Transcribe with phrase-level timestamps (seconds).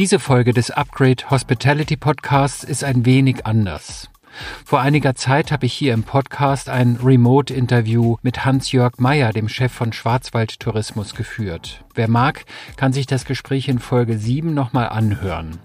[0.00, 4.08] Diese Folge des Upgrade Hospitality Podcasts ist ein wenig anders.
[4.64, 9.70] Vor einiger Zeit habe ich hier im Podcast ein Remote-Interview mit Hans-Jörg Meyer, dem Chef
[9.70, 11.84] von Schwarzwald Tourismus, geführt.
[11.94, 12.46] Wer mag,
[12.76, 15.58] kann sich das Gespräch in Folge 7 nochmal anhören.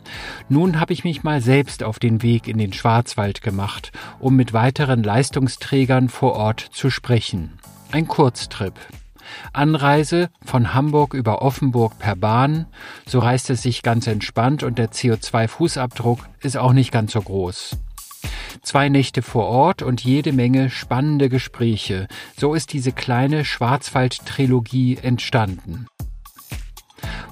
[0.50, 4.52] Nun habe ich mich mal selbst auf den Weg in den Schwarzwald gemacht, um mit
[4.52, 7.54] weiteren Leistungsträgern vor Ort zu sprechen.
[7.94, 8.74] Ein Kurztrip.
[9.54, 12.66] Anreise von Hamburg über Offenburg per Bahn,
[13.06, 17.78] so reist es sich ganz entspannt und der CO2-Fußabdruck ist auch nicht ganz so groß.
[18.62, 22.08] Zwei Nächte vor Ort und jede Menge spannende Gespräche.
[22.36, 25.88] So ist diese kleine Schwarzwald-Trilogie entstanden.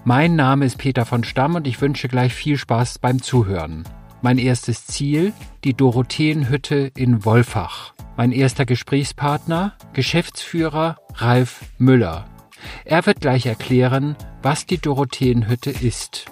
[0.03, 3.83] Mein Name ist Peter von Stamm und ich wünsche gleich viel Spaß beim Zuhören.
[4.23, 5.33] Mein erstes Ziel,
[5.65, 7.93] die Dorotheenhütte in Wolfach.
[8.15, 12.23] Mein erster Gesprächspartner, Geschäftsführer Ralf Müller.
[12.85, 16.27] Er wird gleich erklären, was die Dorotheenhütte ist.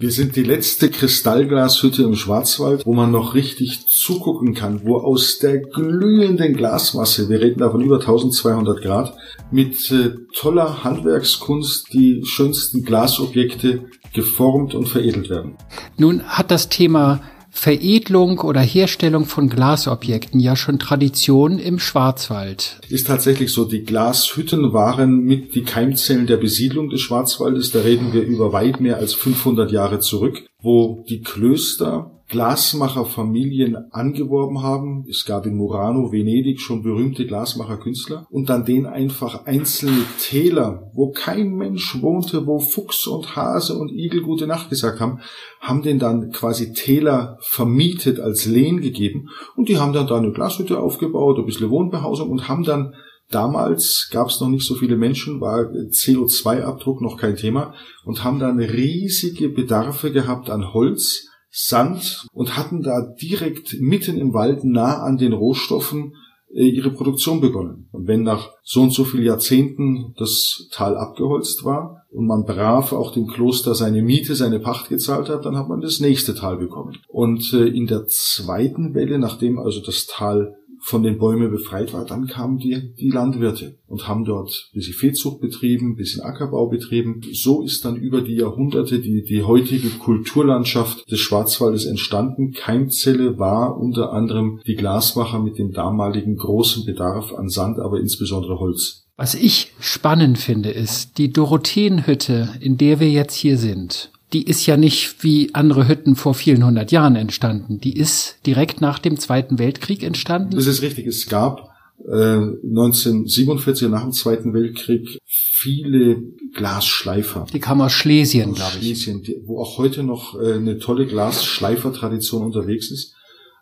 [0.00, 5.40] Wir sind die letzte Kristallglashütte im Schwarzwald, wo man noch richtig zugucken kann, wo aus
[5.40, 9.14] der glühenden Glasmasse, wir reden davon über 1200 Grad,
[9.50, 15.56] mit äh, toller Handwerkskunst die schönsten Glasobjekte geformt und veredelt werden.
[15.98, 17.20] Nun hat das Thema
[17.50, 22.80] Veredelung oder Herstellung von Glasobjekten ja schon Tradition im Schwarzwald.
[22.88, 27.72] Ist tatsächlich so, die Glashütten waren mit die Keimzellen der Besiedlung des Schwarzwaldes.
[27.72, 34.62] Da reden wir über weit mehr als 500 Jahre zurück, wo die Klöster Glasmacherfamilien angeworben
[34.62, 35.04] haben.
[35.10, 41.10] Es gab in Murano, Venedig schon berühmte Glasmacherkünstler und dann den einfach einzelne Täler, wo
[41.10, 45.18] kein Mensch wohnte, wo Fuchs und Hase und Igel gute Nacht gesagt haben,
[45.60, 50.32] haben den dann quasi Täler vermietet als Lehen gegeben und die haben dann da eine
[50.32, 52.94] Glashütte aufgebaut, ein bisschen Wohnbehausung und haben dann
[53.30, 57.74] Damals gab es noch nicht so viele Menschen, war CO2-Abdruck noch kein Thema
[58.04, 64.32] und haben dann riesige Bedarfe gehabt an Holz, Sand und hatten da direkt mitten im
[64.32, 66.14] Wald nah an den Rohstoffen
[66.52, 67.88] äh, ihre Produktion begonnen.
[67.92, 72.92] Und wenn nach so und so vielen Jahrzehnten das Tal abgeholzt war und man brav
[72.92, 76.56] auch dem Kloster seine Miete, seine Pacht gezahlt hat, dann hat man das nächste Tal
[76.56, 76.98] bekommen.
[77.08, 82.04] Und äh, in der zweiten Welle, nachdem also das Tal von den Bäumen befreit war,
[82.04, 86.66] dann kamen die, die Landwirte und haben dort ein bisschen Viehzucht betrieben, ein bisschen Ackerbau
[86.66, 87.20] betrieben.
[87.32, 92.52] So ist dann über die Jahrhunderte die, die heutige Kulturlandschaft des Schwarzwaldes entstanden.
[92.52, 98.58] Keimzelle war unter anderem die Glasmacher mit dem damaligen großen Bedarf an Sand, aber insbesondere
[98.58, 99.04] Holz.
[99.16, 104.66] Was ich spannend finde, ist die Dorotheenhütte, in der wir jetzt hier sind die ist
[104.66, 107.80] ja nicht wie andere Hütten vor vielen hundert Jahren entstanden.
[107.80, 110.54] Die ist direkt nach dem Zweiten Weltkrieg entstanden.
[110.54, 111.06] Das ist richtig.
[111.06, 111.70] Es gab
[112.06, 116.22] äh, 1947 nach dem Zweiten Weltkrieg viele
[116.54, 117.46] Glasschleifer.
[117.52, 118.84] Die kamen aus Schlesien, glaube ich.
[118.84, 123.14] Schlesien, wo auch heute noch äh, eine tolle Glasschleifertradition unterwegs ist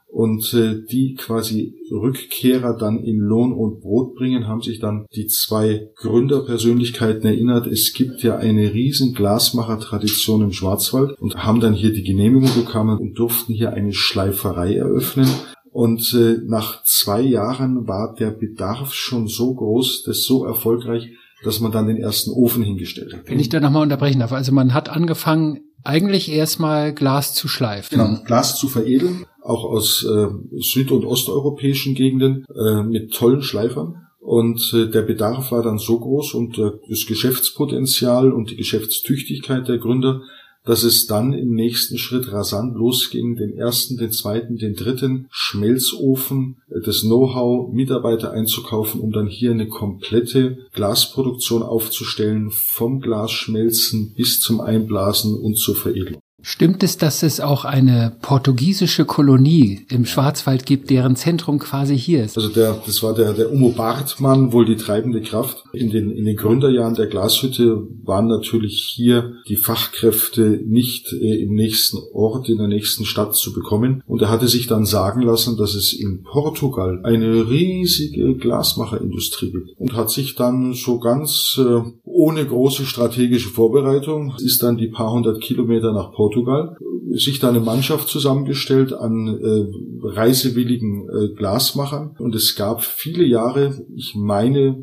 [0.08, 5.26] und äh, die quasi Rückkehrer dann in Lohn und Brot bringen, haben sich dann die
[5.26, 7.66] zwei Gründerpersönlichkeiten erinnert.
[7.66, 12.98] Es gibt ja eine riesen Glasmacher-Tradition im Schwarzwald und haben dann hier die Genehmigung bekommen
[12.98, 15.28] und durften hier eine Schleiferei eröffnen.
[15.70, 21.10] Und äh, nach zwei Jahren war der Bedarf schon so groß, das so erfolgreich,
[21.44, 23.20] dass man dann den ersten Ofen hingestellt hat.
[23.26, 27.96] Wenn ich da nochmal unterbrechen darf, also man hat angefangen, eigentlich erstmal Glas zu schleifen.
[27.96, 30.28] Genau, Glas zu veredeln auch aus äh,
[30.58, 34.06] süd- und osteuropäischen Gegenden äh, mit tollen Schleifern.
[34.20, 39.66] Und äh, der Bedarf war dann so groß und äh, das Geschäftspotenzial und die Geschäftstüchtigkeit
[39.68, 40.22] der Gründer,
[40.64, 46.58] dass es dann im nächsten Schritt rasant losging, den ersten, den zweiten, den dritten Schmelzofen,
[46.68, 54.40] äh, das Know-how, Mitarbeiter einzukaufen, um dann hier eine komplette Glasproduktion aufzustellen, vom Glasschmelzen bis
[54.40, 56.20] zum Einblasen und zur Veredelung.
[56.40, 62.22] Stimmt es, dass es auch eine portugiesische Kolonie im Schwarzwald gibt, deren Zentrum quasi hier
[62.22, 62.36] ist?
[62.36, 65.64] Also der, das war der, der Umo Bartmann, wohl die treibende Kraft.
[65.72, 71.54] In den, in den Gründerjahren der Glashütte waren natürlich hier die Fachkräfte nicht äh, im
[71.54, 74.04] nächsten Ort, in der nächsten Stadt zu bekommen.
[74.06, 79.70] Und er hatte sich dann sagen lassen, dass es in Portugal eine riesige Glasmacherindustrie gibt.
[79.76, 85.12] Und hat sich dann so ganz äh, ohne große strategische Vorbereitung, ist dann die paar
[85.12, 86.76] hundert Kilometer nach Portugal Portugal,
[87.12, 92.14] sich da eine Mannschaft zusammengestellt an äh, reisewilligen äh, Glasmachern.
[92.18, 94.76] Und es gab viele Jahre, ich meine,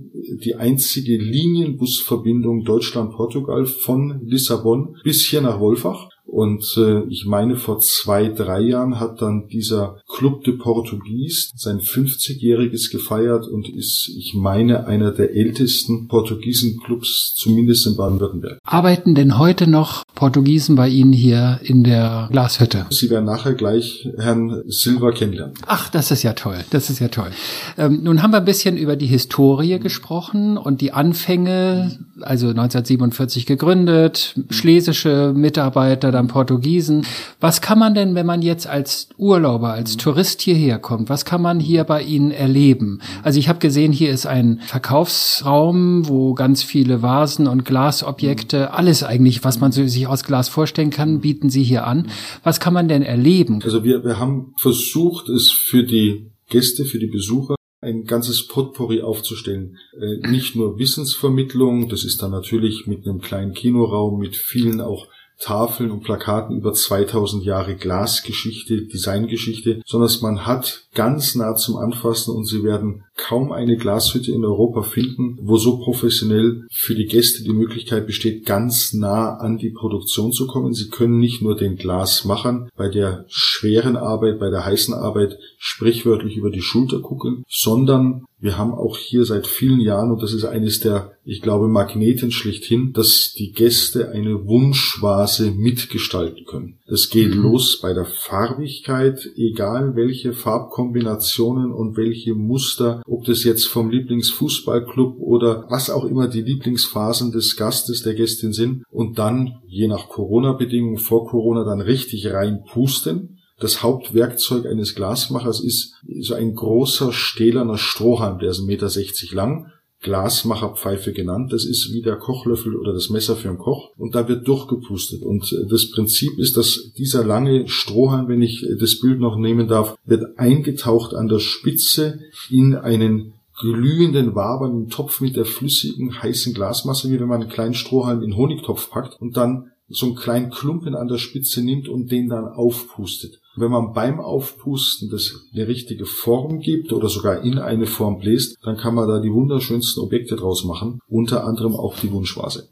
[0.43, 7.79] die einzige Linienbusverbindung Deutschland-Portugal von Lissabon bis hier nach Wolfach Und äh, ich meine, vor
[7.79, 14.33] zwei, drei Jahren hat dann dieser Club de Portugies sein 50-jähriges gefeiert und ist, ich
[14.35, 18.59] meine, einer der ältesten Portugiesenclubs, zumindest in Baden-Württemberg.
[18.65, 22.85] Arbeiten denn heute noch Portugiesen bei Ihnen hier in der Glashütte?
[22.89, 25.53] Sie werden nachher gleich Herrn Silva kennenlernen.
[25.67, 26.57] Ach, das ist ja toll.
[26.69, 27.31] Das ist ja toll.
[27.77, 33.45] Ähm, nun haben wir ein bisschen über die Historie gesprochen und die Anfänge, also 1947
[33.45, 37.05] gegründet, schlesische Mitarbeiter, dann Portugiesen.
[37.39, 41.41] Was kann man denn, wenn man jetzt als Urlauber, als Tourist hierher kommt, was kann
[41.41, 43.01] man hier bei Ihnen erleben?
[43.23, 49.03] Also ich habe gesehen, hier ist ein Verkaufsraum, wo ganz viele Vasen und Glasobjekte, alles
[49.03, 52.07] eigentlich, was man sich aus Glas vorstellen kann, bieten Sie hier an.
[52.43, 53.61] Was kann man denn erleben?
[53.63, 59.01] Also wir, wir haben versucht, es für die Gäste, für die Besucher ein ganzes Potpourri
[59.01, 59.77] aufzustellen.
[59.99, 65.07] Äh, nicht nur Wissensvermittlung, das ist dann natürlich mit einem kleinen Kinoraum, mit vielen auch
[65.39, 72.35] Tafeln und Plakaten über 2000 Jahre Glasgeschichte, Designgeschichte, sondern man hat ganz nah zum Anfassen
[72.35, 77.43] und Sie werden kaum eine Glashütte in Europa finden, wo so professionell für die Gäste
[77.43, 80.73] die Möglichkeit besteht, ganz nah an die Produktion zu kommen.
[80.73, 86.37] Sie können nicht nur den Glasmachern bei der schweren Arbeit, bei der heißen Arbeit sprichwörtlich
[86.37, 90.45] über die Schulter gucken, sondern wir haben auch hier seit vielen Jahren, und das ist
[90.45, 96.77] eines der, ich glaube, Magneten schlichthin, dass die Gäste eine Wunschvase mitgestalten können.
[96.87, 97.41] Das geht mhm.
[97.41, 105.19] los bei der Farbigkeit, egal welche Farbkombinationen und welche Muster, ob das jetzt vom Lieblingsfußballclub
[105.19, 108.83] oder was auch immer die Lieblingsphasen des Gastes, der Gästin sind.
[108.91, 115.93] Und dann, je nach Corona-Bedingungen, vor Corona dann richtig reinpusten das Hauptwerkzeug eines Glasmachers ist
[116.19, 119.71] so ein großer stählerner Strohhalm, der ist 1,60 Meter lang,
[120.05, 121.51] Glasmacherpfeife genannt.
[121.51, 123.89] Das ist wie der Kochlöffel oder das Messer für einen Koch.
[123.97, 125.23] Und da wird durchgepustet.
[125.23, 129.35] Und äh, das Prinzip ist, dass dieser lange Strohhalm, wenn ich äh, das Bild noch
[129.35, 132.19] nehmen darf, wird eingetaucht an der Spitze
[132.49, 137.73] in einen glühenden, wabernden Topf mit der flüssigen, heißen Glasmasse, wie wenn man einen kleinen
[137.73, 142.11] Strohhalm in Honigtopf packt und dann so einen kleinen Klumpen an der Spitze nimmt und
[142.11, 143.39] den dann aufpustet.
[143.57, 148.57] Wenn man beim Aufpusten das eine richtige Form gibt oder sogar in eine Form bläst,
[148.63, 152.67] dann kann man da die wunderschönsten Objekte draus machen, unter anderem auch die Wunschvase.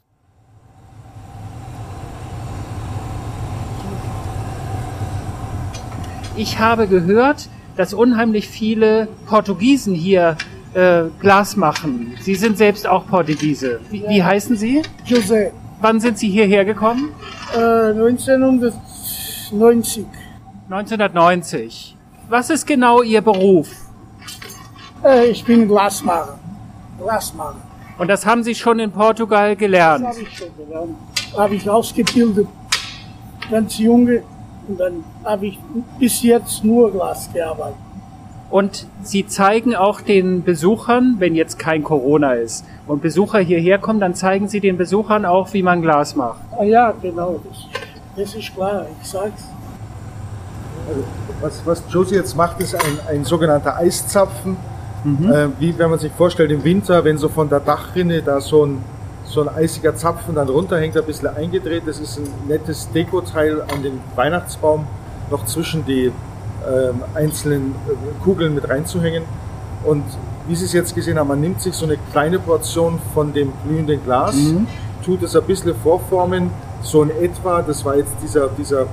[6.36, 7.48] Ich habe gehört,
[7.78, 10.36] dass unheimlich viele Portugiesen hier
[10.74, 12.12] äh, Glas machen.
[12.20, 13.80] Sie sind selbst auch Portugiese.
[13.90, 14.10] Wie, ja.
[14.10, 14.82] wie heißen Sie?
[15.06, 15.52] José.
[15.80, 17.14] Wann sind Sie hierher gekommen?
[17.54, 20.04] Äh, 1990.
[20.70, 21.94] 1990.
[22.30, 23.68] Was ist genau Ihr Beruf?
[25.04, 26.38] Äh, ich bin Glasmacher.
[26.98, 27.56] Glasmacher.
[27.98, 30.04] Und das haben Sie schon in Portugal gelernt?
[30.06, 30.96] Das habe ich schon gelernt.
[31.36, 32.48] Habe ich ausgebildet.
[33.50, 34.22] Ganz junge.
[34.66, 35.58] Und dann habe ich
[35.98, 37.76] bis jetzt nur Glas gearbeitet.
[38.50, 44.00] Und Sie zeigen auch den Besuchern, wenn jetzt kein Corona ist und Besucher hierher kommen,
[44.00, 46.40] dann zeigen Sie den Besuchern auch, wie man Glas macht.
[46.58, 47.40] Ah ja, genau.
[47.44, 47.66] Das,
[48.16, 48.86] das ist klar.
[49.02, 49.44] Ich sag's.
[50.88, 51.04] Also,
[51.40, 54.56] was, was Josie jetzt macht, ist ein, ein sogenannter Eiszapfen.
[55.04, 55.32] Mhm.
[55.32, 58.64] Äh, wie wenn man sich vorstellt, im Winter, wenn so von der Dachrinne da so
[58.64, 58.82] ein,
[59.26, 61.82] so ein eisiger Zapfen dann runterhängt, ein bisschen eingedreht.
[61.86, 64.86] Das ist ein nettes Dekoteil an den Weihnachtsbaum,
[65.30, 66.12] noch zwischen die äh,
[67.14, 69.24] einzelnen äh, Kugeln mit reinzuhängen.
[69.84, 70.04] Und
[70.48, 73.52] wie Sie es jetzt gesehen haben, man nimmt sich so eine kleine Portion von dem
[73.66, 74.66] glühenden Glas, mhm.
[75.04, 76.50] tut es ein bisschen vorformen,
[76.82, 78.86] so in etwa, das war jetzt dieser, dieser,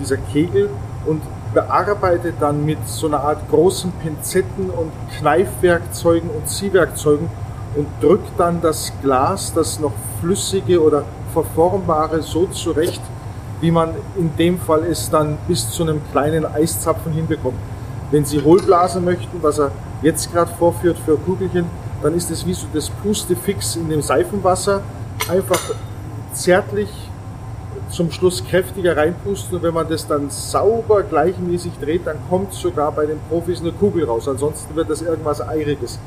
[0.00, 0.70] dieser Kegel,
[1.06, 1.22] und
[1.54, 7.28] bearbeitet dann mit so einer Art großen Pinzetten und Kneifwerkzeugen und Ziehwerkzeugen
[7.76, 13.00] und drückt dann das Glas, das noch flüssige oder verformbare, so zurecht,
[13.60, 17.56] wie man in dem Fall es dann bis zu einem kleinen Eiszapfen hinbekommt.
[18.10, 19.70] Wenn Sie Hohlblasen möchten, was er
[20.02, 21.66] jetzt gerade vorführt für Kugelchen,
[22.02, 24.82] dann ist es wie so das Pustefix in dem Seifenwasser.
[25.28, 25.58] Einfach
[26.32, 26.90] zärtlich
[27.90, 32.92] zum Schluss kräftiger reinpusten und wenn man das dann sauber gleichmäßig dreht, dann kommt sogar
[32.92, 34.28] bei den Profis eine Kugel raus.
[34.28, 35.98] Ansonsten wird das irgendwas Eiriges.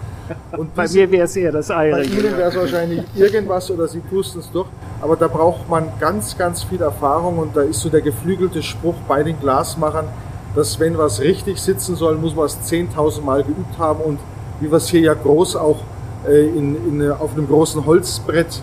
[0.51, 2.09] Und bei mir wäre es eher das Eirige.
[2.09, 4.67] Bei Ihnen wäre es wahrscheinlich irgendwas oder Sie pusten es durch.
[5.01, 8.95] Aber da braucht man ganz, ganz viel Erfahrung und da ist so der geflügelte Spruch
[9.07, 10.07] bei den Glasmachern,
[10.55, 14.19] dass wenn was richtig sitzen soll, muss man es 10.000 Mal geübt haben und
[14.59, 15.77] wie wir es hier ja groß auch
[16.27, 18.61] äh, in, in, auf einem großen Holzbrett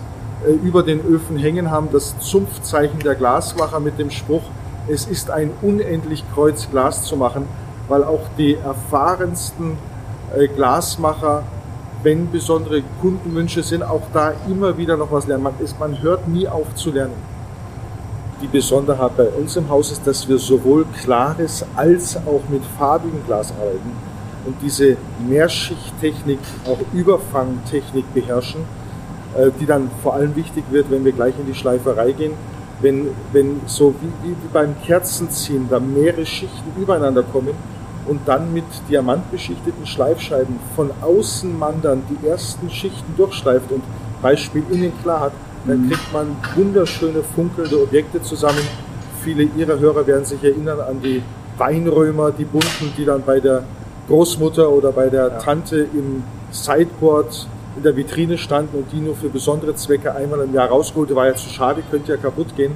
[0.53, 4.43] über den Öfen hängen haben, das Zumpfzeichen der Glasmacher mit dem Spruch,
[4.87, 7.47] es ist ein unendlich Kreuz Glas zu machen,
[7.87, 9.77] weil auch die erfahrensten
[10.35, 11.43] äh, Glasmacher,
[12.03, 15.47] wenn besondere Kundenwünsche sind, auch da immer wieder noch was lernen.
[15.79, 17.13] Man, hört nie auf zu lernen.
[18.41, 23.25] Die Besonderheit bei uns im Haus ist, dass wir sowohl klares als auch mit farbigem
[23.25, 23.91] Glas arbeiten
[24.45, 24.97] und diese
[25.27, 28.84] Mehrschichttechnik, auch Überfangtechnik beherrschen, äh,
[29.59, 32.33] die dann vor allem wichtig wird, wenn wir gleich in die Schleiferei gehen.
[32.81, 37.53] Wenn, wenn so wie, wie beim Kerzenziehen da mehrere Schichten übereinander kommen
[38.05, 43.81] und dann mit diamantbeschichteten Schleifscheiben von außen man dann die ersten Schichten durchschleift und
[44.21, 45.31] Beispiel innen klar hat,
[45.67, 45.89] dann mhm.
[45.89, 48.61] kriegt man wunderschöne funkelnde Objekte zusammen.
[49.23, 51.23] Viele Ihrer Hörer werden sich erinnern an die
[51.57, 53.63] Weinrömer, die bunten, die dann bei der
[54.07, 55.39] Großmutter oder bei der.
[55.39, 60.53] Tante im Sideboard in der Vitrine standen und die nur für besondere Zwecke einmal im
[60.53, 62.75] Jahr rausgeholt, war ja zu schade, könnte ja kaputt gehen.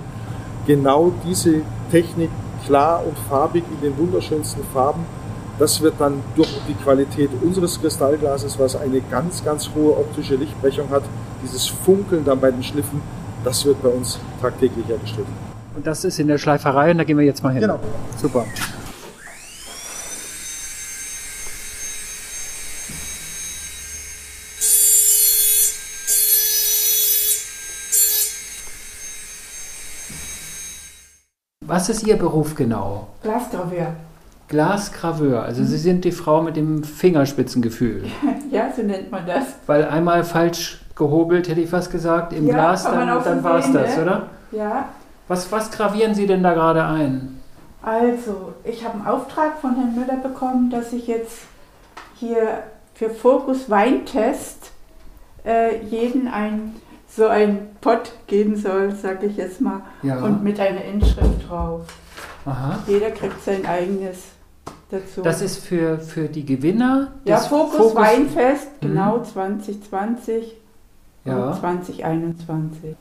[0.68, 2.30] Genau diese Technik
[2.66, 5.06] klar und farbig in den wunderschönsten Farben,
[5.58, 10.90] das wird dann durch die Qualität unseres Kristallglases, was eine ganz, ganz hohe optische Lichtbrechung
[10.90, 11.04] hat,
[11.44, 13.02] dieses Funkeln dann bei den Schliffen,
[13.44, 15.28] das wird bei uns tagtäglich hergestellt.
[15.76, 17.62] Und das ist in der Schleiferei und da gehen wir jetzt mal hin.
[17.62, 17.80] Genau.
[18.18, 18.46] Super.
[31.80, 33.08] Was ist Ihr Beruf genau?
[33.24, 33.94] Glasgraveur.
[34.50, 35.66] Glasgraveur, also mhm.
[35.68, 38.04] Sie sind die Frau mit dem Fingerspitzengefühl.
[38.52, 39.46] ja, so nennt man das.
[39.66, 43.72] Weil einmal falsch gehobelt, hätte ich fast gesagt, im ja, Glas, dann, dann war es
[43.72, 44.04] das, ne?
[44.04, 44.28] oder?
[44.52, 44.90] Ja.
[45.30, 47.40] Was, was gravieren Sie denn da gerade ein?
[47.82, 51.44] Also, ich habe einen Auftrag von Herrn Müller bekommen, dass ich jetzt
[52.16, 54.72] hier für Fokus Weintest
[55.46, 56.76] äh, jeden ein
[57.16, 60.24] so ein Pott geben soll, sage ich jetzt mal, ja.
[60.24, 61.82] und mit einer Inschrift drauf.
[62.46, 62.80] Aha.
[62.88, 64.24] Jeder kriegt sein eigenes
[64.90, 65.22] dazu.
[65.22, 67.14] Das ist für, für die Gewinner?
[67.26, 68.88] Ja, Fokus, Fokus Weinfest, mhm.
[68.88, 70.56] genau 2020
[71.26, 71.50] ja.
[71.50, 72.96] und 2021.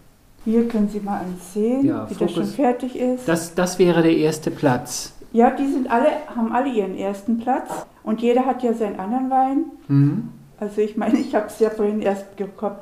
[0.44, 2.34] Hier können Sie mal sehen, ja, wie Fokus.
[2.34, 3.28] das schon fertig ist.
[3.28, 5.12] Das, das wäre der erste Platz.
[5.32, 7.70] Ja, die sind alle, haben alle ihren ersten Platz
[8.02, 9.64] und jeder hat ja seinen anderen Wein.
[9.88, 10.28] Mhm.
[10.58, 12.24] Also ich meine, ich habe es ja vorhin erst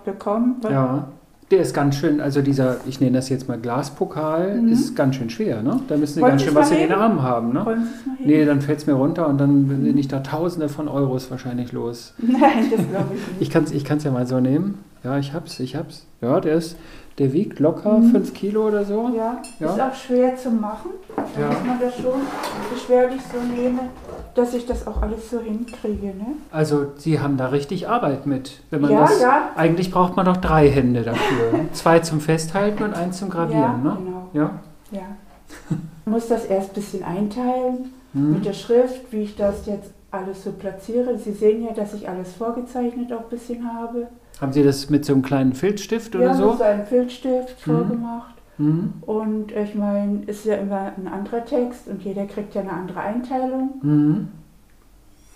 [0.04, 0.61] bekommen.
[0.62, 1.09] Ja.
[1.53, 4.69] Der ist ganz schön, also dieser, ich nenne das jetzt mal Glaspokal, mhm.
[4.69, 5.81] ist ganz schön schwer, ne?
[5.87, 7.87] Da müssen Sie Wollen ganz schön was in den Armen haben, ne?
[8.19, 11.71] Nee, dann fällt es mir runter und dann bin ich da Tausende von Euros wahrscheinlich
[11.71, 12.15] los.
[12.19, 13.41] Nein, das glaube ich nicht.
[13.41, 14.79] Ich kann es ich kann's ja mal so nehmen.
[15.05, 16.05] Ja, ich hab's, ich hab's.
[16.21, 16.76] Ja, der ist,
[17.19, 18.35] der wiegt locker 5 mhm.
[18.35, 19.12] Kilo oder so.
[19.17, 20.91] Ja, ja, ist auch schwer zu machen.
[21.15, 21.49] Da ja.
[21.49, 22.21] muss man das schon
[22.73, 23.79] beschwerlich so nehmen,
[24.37, 26.09] dass ich das auch alles so hinkriege.
[26.09, 26.26] Ne?
[26.52, 28.61] Also Sie haben da richtig Arbeit mit.
[28.71, 29.50] Wenn man ja, das, ja.
[29.57, 31.61] Eigentlich braucht man doch drei Hände dafür.
[31.73, 33.97] Zwei zum Festhalten und eins zum Gravieren, ja, ne?
[33.99, 34.28] Genau.
[34.33, 34.50] Ja,
[34.93, 35.16] ja.
[36.05, 38.35] Man muss das erst ein bisschen einteilen mhm.
[38.35, 41.19] mit der Schrift, wie ich das jetzt alles so platziere.
[41.19, 44.09] Sie sehen ja, dass ich alles vorgezeichnet auch ein bisschen habe.
[44.40, 46.45] Haben Sie das mit so einem kleinen Filzstift oder so?
[46.45, 47.73] Ja, mit so einem Filzstift mhm.
[47.73, 48.36] vorgemacht.
[48.59, 48.95] Mhm.
[49.03, 53.01] Und ich meine, ist ja immer ein anderer Text und jeder kriegt ja eine andere
[53.01, 53.81] Einteilung.
[53.83, 54.29] Mhm.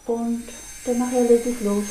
[0.07, 0.43] Und
[0.85, 1.85] dann nachher lege ich los.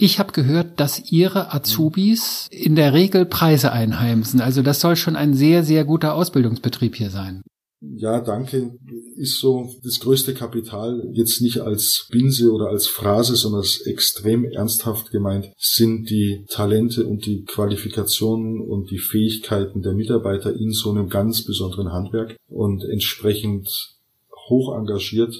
[0.00, 4.40] Ich habe gehört, dass Ihre Azubis in der Regel Preise einheimsen.
[4.40, 7.42] Also das soll schon ein sehr, sehr guter Ausbildungsbetrieb hier sein.
[7.80, 8.76] Ja, danke.
[9.16, 14.44] Ist so das größte Kapital, jetzt nicht als Binse oder als Phrase, sondern als extrem
[14.44, 20.90] ernsthaft gemeint, sind die Talente und die Qualifikationen und die Fähigkeiten der Mitarbeiter in so
[20.90, 23.68] einem ganz besonderen Handwerk und entsprechend
[24.48, 25.34] hoch engagiert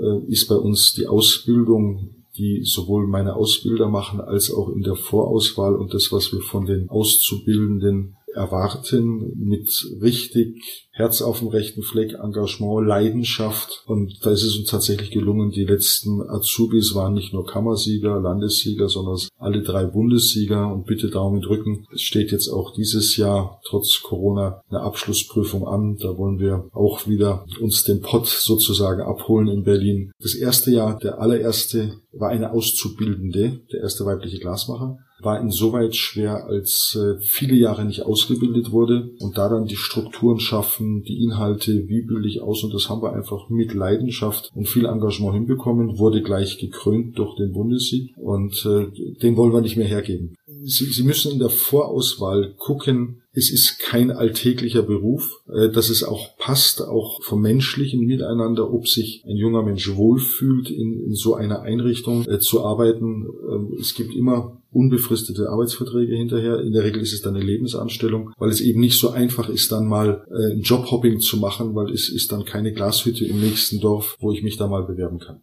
[0.00, 4.96] äh, ist bei uns die Ausbildung die sowohl meine Ausbilder machen als auch in der
[4.96, 9.68] Vorauswahl und das, was wir von den Auszubildenden erwarten, mit
[10.00, 13.82] richtig Herz auf dem rechten Fleck, Engagement, Leidenschaft.
[13.86, 18.88] Und da ist es uns tatsächlich gelungen, die letzten Azubis waren nicht nur Kammersieger, Landessieger,
[18.88, 20.72] sondern alle drei Bundessieger.
[20.72, 21.86] Und bitte Daumen drücken.
[21.94, 25.96] Es steht jetzt auch dieses Jahr trotz Corona eine Abschlussprüfung an.
[25.96, 30.12] Da wollen wir auch wieder uns den Pott sozusagen abholen in Berlin.
[30.20, 36.46] Das erste Jahr, der allererste, war eine Auszubildende, der erste weibliche Glasmacher war insoweit schwer,
[36.46, 41.88] als äh, viele Jahre nicht ausgebildet wurde und da dann die Strukturen schaffen, die Inhalte,
[41.88, 45.98] wie bilde ich aus und das haben wir einfach mit Leidenschaft und viel Engagement hinbekommen,
[45.98, 48.86] wurde gleich gekrönt durch den Bundessieg und äh,
[49.22, 50.34] den wollen wir nicht mehr hergeben.
[50.64, 56.04] Sie, Sie müssen in der Vorauswahl gucken, es ist kein alltäglicher Beruf, äh, dass es
[56.04, 61.34] auch passt, auch vom menschlichen Miteinander, ob sich ein junger Mensch wohlfühlt, in, in so
[61.34, 63.26] einer Einrichtung zu arbeiten.
[63.50, 66.60] Ähm, es gibt immer unbefristete Arbeitsverträge hinterher.
[66.60, 69.70] In der Regel ist es dann eine Lebensanstellung, weil es eben nicht so einfach ist,
[69.70, 73.80] dann mal äh, ein Jobhopping zu machen, weil es ist dann keine Glashütte im nächsten
[73.80, 75.40] Dorf, wo ich mich da mal bewerben kann.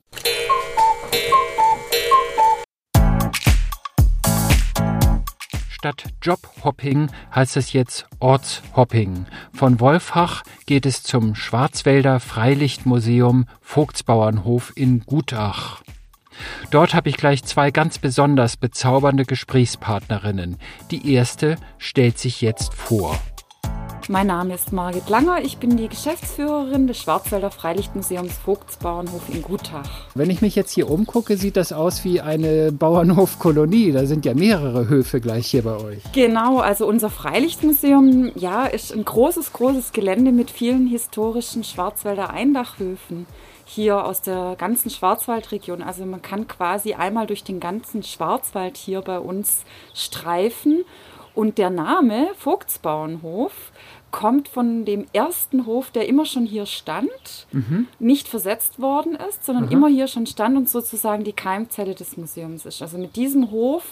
[5.80, 9.28] Statt Jobhopping heißt es jetzt Ortshopping.
[9.54, 15.82] Von Wolfach geht es zum Schwarzwälder Freilichtmuseum Vogtsbauernhof in Gutach.
[16.72, 20.58] Dort habe ich gleich zwei ganz besonders bezaubernde Gesprächspartnerinnen.
[20.92, 23.20] Die erste stellt sich jetzt vor.
[24.12, 30.08] Mein Name ist Margit Langer, ich bin die Geschäftsführerin des Schwarzwälder Freilichtmuseums Vogtsbauernhof in Gutach.
[30.16, 33.92] Wenn ich mich jetzt hier umgucke, sieht das aus wie eine Bauernhofkolonie.
[33.92, 36.02] Da sind ja mehrere Höfe gleich hier bei euch.
[36.12, 43.28] Genau, also unser Freilichtmuseum, ja, ist ein großes, großes Gelände mit vielen historischen Schwarzwälder Eindachhöfen
[43.70, 45.84] hier aus der ganzen Schwarzwaldregion.
[45.84, 50.84] Also man kann quasi einmal durch den ganzen Schwarzwald hier bei uns streifen.
[51.36, 53.72] Und der Name Vogtsbauernhof
[54.12, 57.88] kommt von dem ersten Hof, der immer schon hier stand, mhm.
[58.00, 59.72] nicht versetzt worden ist, sondern Aha.
[59.72, 62.82] immer hier schon stand und sozusagen die Keimzelle des Museums ist.
[62.82, 63.84] Also mit diesem Hof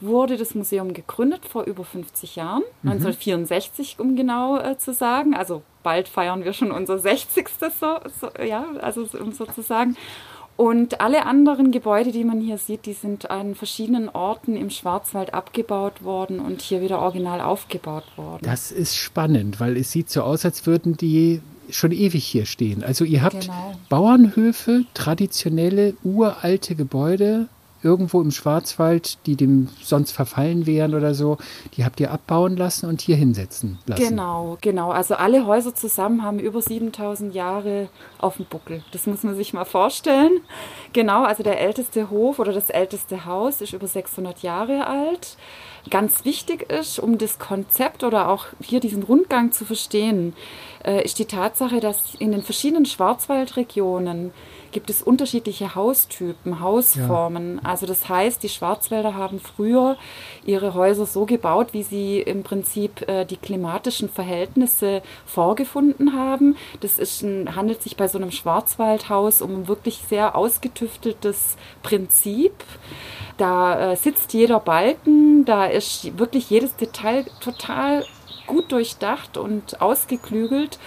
[0.00, 2.92] wurde das Museum gegründet vor über 50 Jahren, mhm.
[2.92, 5.34] 1964 um genau äh, zu sagen.
[5.34, 7.48] Also bald feiern wir schon unser 60.
[7.80, 9.96] So, so, ja, also sozusagen.
[10.54, 15.32] Und alle anderen Gebäude, die man hier sieht, die sind an verschiedenen Orten im Schwarzwald
[15.32, 18.40] abgebaut worden und hier wieder original aufgebaut worden.
[18.42, 21.40] Das ist spannend, weil es sieht so aus, als würden die
[21.70, 22.84] schon ewig hier stehen.
[22.84, 23.74] Also ihr habt genau.
[23.88, 27.48] Bauernhöfe, traditionelle, uralte Gebäude,
[27.82, 31.38] irgendwo im Schwarzwald, die dem sonst verfallen wären oder so,
[31.76, 34.02] die habt ihr abbauen lassen und hier hinsetzen lassen.
[34.02, 34.90] Genau, genau.
[34.90, 38.82] Also alle Häuser zusammen haben über 7000 Jahre auf dem Buckel.
[38.92, 40.40] Das muss man sich mal vorstellen.
[40.92, 45.36] Genau, also der älteste Hof oder das älteste Haus ist über 600 Jahre alt.
[45.90, 50.34] Ganz wichtig ist, um das Konzept oder auch hier diesen Rundgang zu verstehen,
[50.84, 54.32] äh, ist die Tatsache, dass in den verschiedenen Schwarzwaldregionen
[54.72, 57.56] gibt es unterschiedliche Haustypen, Hausformen.
[57.56, 57.70] Ja.
[57.70, 59.96] Also das heißt, die Schwarzwälder haben früher
[60.44, 66.56] ihre Häuser so gebaut, wie sie im Prinzip äh, die klimatischen Verhältnisse vorgefunden haben.
[66.80, 72.52] Das ist ein, handelt sich bei so einem Schwarzwaldhaus um ein wirklich sehr ausgetüfteltes Prinzip.
[73.36, 78.04] Da äh, sitzt jeder Balken, da ist wirklich jedes Detail total
[78.46, 80.78] gut durchdacht und ausgeklügelt.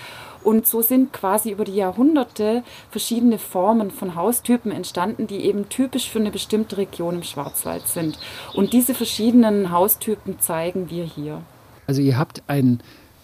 [0.44, 6.10] Und so sind quasi über die Jahrhunderte verschiedene Formen von Haustypen entstanden, die eben typisch
[6.10, 8.20] für eine bestimmte Region im Schwarzwald sind.
[8.54, 11.42] Und diese verschiedenen Haustypen zeigen wir hier.
[11.88, 12.82] Also ihr habt ein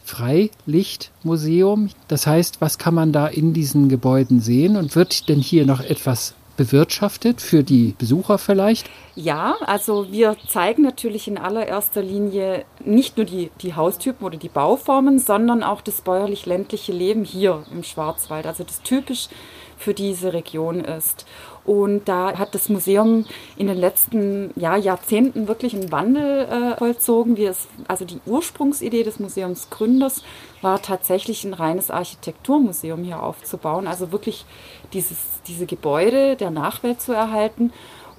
[0.07, 1.89] Freilichtmuseum.
[2.07, 4.77] Das heißt, was kann man da in diesen Gebäuden sehen?
[4.77, 8.89] Und wird denn hier noch etwas bewirtschaftet für die Besucher vielleicht?
[9.15, 14.49] Ja, also wir zeigen natürlich in allererster Linie nicht nur die, die Haustypen oder die
[14.49, 19.29] Bauformen, sondern auch das bäuerlich-ländliche Leben hier im Schwarzwald, also das typisch
[19.77, 21.25] für diese Region ist.
[21.67, 23.25] Und da hat das Museum
[23.57, 27.35] in den letzten ja, Jahrzehnten wirklich einen Wandel äh, vollzogen.
[27.35, 30.23] Es, also die Ursprungsidee des Museumsgründers
[30.61, 33.85] war tatsächlich ein reines Architekturmuseum hier aufzubauen.
[33.85, 34.45] Also wirklich
[34.93, 37.73] dieses, diese Gebäude der Nachwelt zu erhalten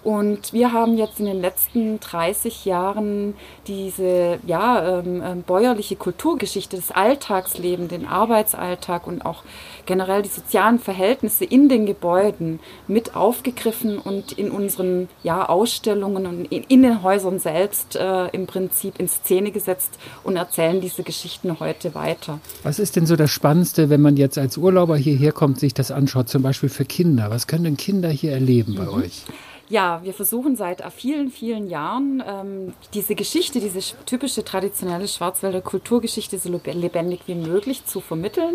[0.09, 3.35] und wir haben jetzt in den letzten 30 Jahren
[3.67, 9.43] diese ja, ähm, ähm, bäuerliche Kulturgeschichte, das Alltagsleben, den Arbeitsalltag und auch
[9.85, 16.45] generell die sozialen Verhältnisse in den Gebäuden mit aufgegriffen und in unseren ja, Ausstellungen und
[16.47, 21.61] in, in den Häusern selbst äh, im Prinzip in Szene gesetzt und erzählen diese Geschichten
[21.61, 22.41] heute weiter.
[22.63, 25.91] Was ist denn so das Spannendste, wenn man jetzt als Urlauber hierher kommt, sich das
[25.91, 27.29] anschaut, zum Beispiel für Kinder?
[27.29, 29.03] Was können denn Kinder hier erleben bei mhm.
[29.03, 29.27] euch?
[29.71, 36.39] Ja, wir versuchen seit vielen, vielen Jahren ähm, diese Geschichte, diese typische traditionelle Schwarzwälder Kulturgeschichte
[36.39, 38.55] so lebendig wie möglich zu vermitteln.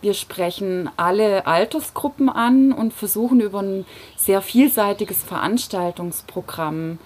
[0.00, 3.84] Wir sprechen alle Altersgruppen an und versuchen über ein
[4.16, 6.98] sehr vielseitiges Veranstaltungsprogramm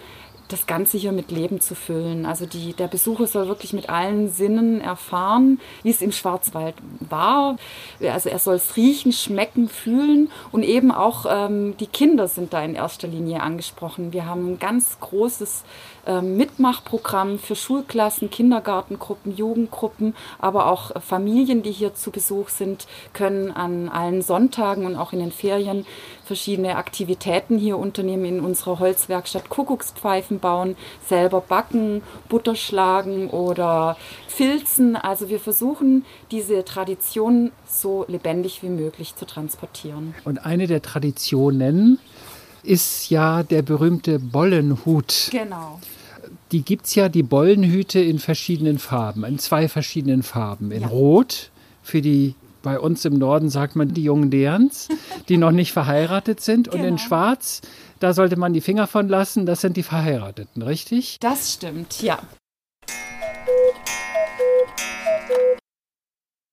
[0.53, 2.27] das Ganze hier mit Leben zu füllen.
[2.27, 7.57] Also die, der Besucher soll wirklich mit allen Sinnen erfahren, wie es im Schwarzwald war.
[8.01, 12.63] Also er soll es riechen, schmecken, fühlen und eben auch ähm, die Kinder sind da
[12.63, 14.13] in erster Linie angesprochen.
[14.13, 15.65] Wir haben ein ganz großes
[16.07, 23.51] ähm, Mitmachprogramm für Schulklassen, Kindergartengruppen, Jugendgruppen, aber auch Familien, die hier zu Besuch sind, können
[23.51, 25.87] an allen Sonntagen und auch in den Ferien
[26.25, 30.77] verschiedene Aktivitäten hier unternehmen in unserer Holzwerkstatt Kuckuckspfeifen bauen,
[31.09, 33.97] selber backen, Butter schlagen oder
[34.29, 34.95] filzen.
[34.97, 40.15] Also wir versuchen, diese Tradition so lebendig wie möglich zu transportieren.
[40.25, 41.99] Und eine der Traditionen
[42.63, 45.29] ist ja der berühmte Bollenhut.
[45.31, 45.81] Genau.
[46.53, 50.71] Die gibt es ja, die Bollenhüte in verschiedenen Farben, in zwei verschiedenen Farben.
[50.71, 50.89] In Ja.
[50.89, 51.51] Rot
[51.83, 54.89] für die, bei uns im Norden sagt man die jungen Derns,
[55.29, 56.69] die noch nicht verheiratet sind.
[56.69, 56.97] Und in Genau.
[56.99, 57.63] Schwarz,
[58.03, 61.19] da sollte man die Finger von lassen, das sind die Verheirateten, richtig?
[61.21, 62.19] Das stimmt, ja.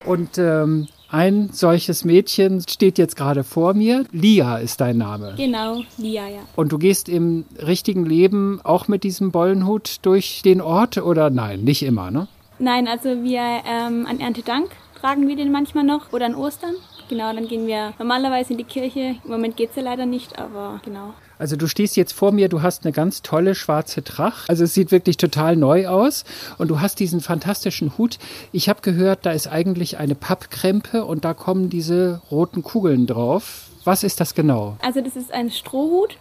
[0.06, 4.06] Und ähm, ein solches Mädchen steht jetzt gerade vor mir.
[4.12, 5.34] Lia ist dein Name.
[5.38, 6.42] Genau, Lia, ja.
[6.56, 11.64] Und du gehst im richtigen Leben auch mit diesem Bollenhut durch den Ort oder nein,
[11.64, 12.28] nicht immer, ne?
[12.60, 16.76] Nein, also wir ähm, an Erntedank tragen wir den manchmal noch oder an Ostern.
[17.10, 19.16] Genau, dann gehen wir normalerweise in die Kirche.
[19.24, 21.14] Im Moment geht's ja leider nicht, aber genau.
[21.40, 24.50] Also du stehst jetzt vor mir, du hast eine ganz tolle schwarze Tracht.
[24.50, 26.26] Also es sieht wirklich total neu aus
[26.58, 28.20] und du hast diesen fantastischen Hut.
[28.52, 33.70] Ich habe gehört, da ist eigentlich eine Pappkrempe und da kommen diese roten Kugeln drauf.
[33.86, 34.76] Was ist das genau?
[34.82, 36.18] Also das ist ein Strohhut.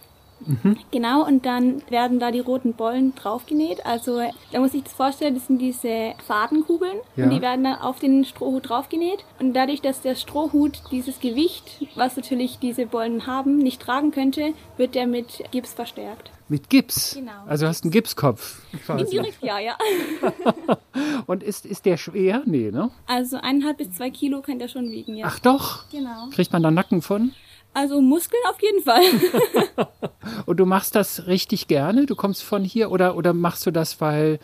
[0.91, 3.85] Genau, und dann werden da die roten Bollen draufgenäht.
[3.85, 4.21] Also
[4.51, 7.25] da muss ich das vorstellen, das sind diese Fadenkugeln Ja.
[7.25, 9.23] und die werden dann auf den Strohhut draufgenäht.
[9.39, 14.53] Und dadurch, dass der Strohhut dieses Gewicht, was natürlich diese Bollen haben, nicht tragen könnte,
[14.77, 16.31] wird der mit Gips verstärkt.
[16.47, 17.13] Mit Gips.
[17.15, 17.31] Genau.
[17.45, 18.61] Also hast einen Gipskopf.
[18.87, 19.77] Indirekt ja, ja.
[21.27, 22.41] Und ist, ist der schwer?
[22.45, 22.89] Nee, ne?
[23.05, 25.27] Also eineinhalb bis zwei Kilo kann der schon wiegen, ja.
[25.29, 25.87] Ach doch.
[25.91, 26.29] Genau.
[26.31, 27.33] Kriegt man da Nacken von?
[27.73, 29.03] Also Muskeln auf jeden Fall.
[30.45, 32.05] Und du machst das richtig gerne?
[32.05, 34.39] Du kommst von hier oder, oder machst du das, weil,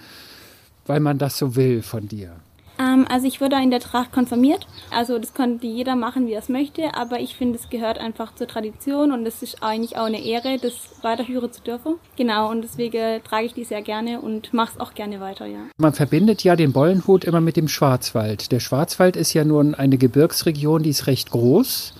[0.85, 2.35] weil man das so will von dir?
[2.79, 4.67] Ähm, also ich wurde in der Tracht konfirmiert.
[4.91, 6.95] Also das konnte jeder machen, wie er es möchte.
[6.95, 10.57] Aber ich finde, es gehört einfach zur Tradition und es ist eigentlich auch eine Ehre,
[10.61, 11.95] das weiterführen zu dürfen.
[12.17, 15.59] Genau, und deswegen trage ich die sehr gerne und mache es auch gerne weiter, ja.
[15.77, 18.51] Man verbindet ja den Bollenhut immer mit dem Schwarzwald.
[18.51, 21.93] Der Schwarzwald ist ja nun eine Gebirgsregion, die ist recht groß.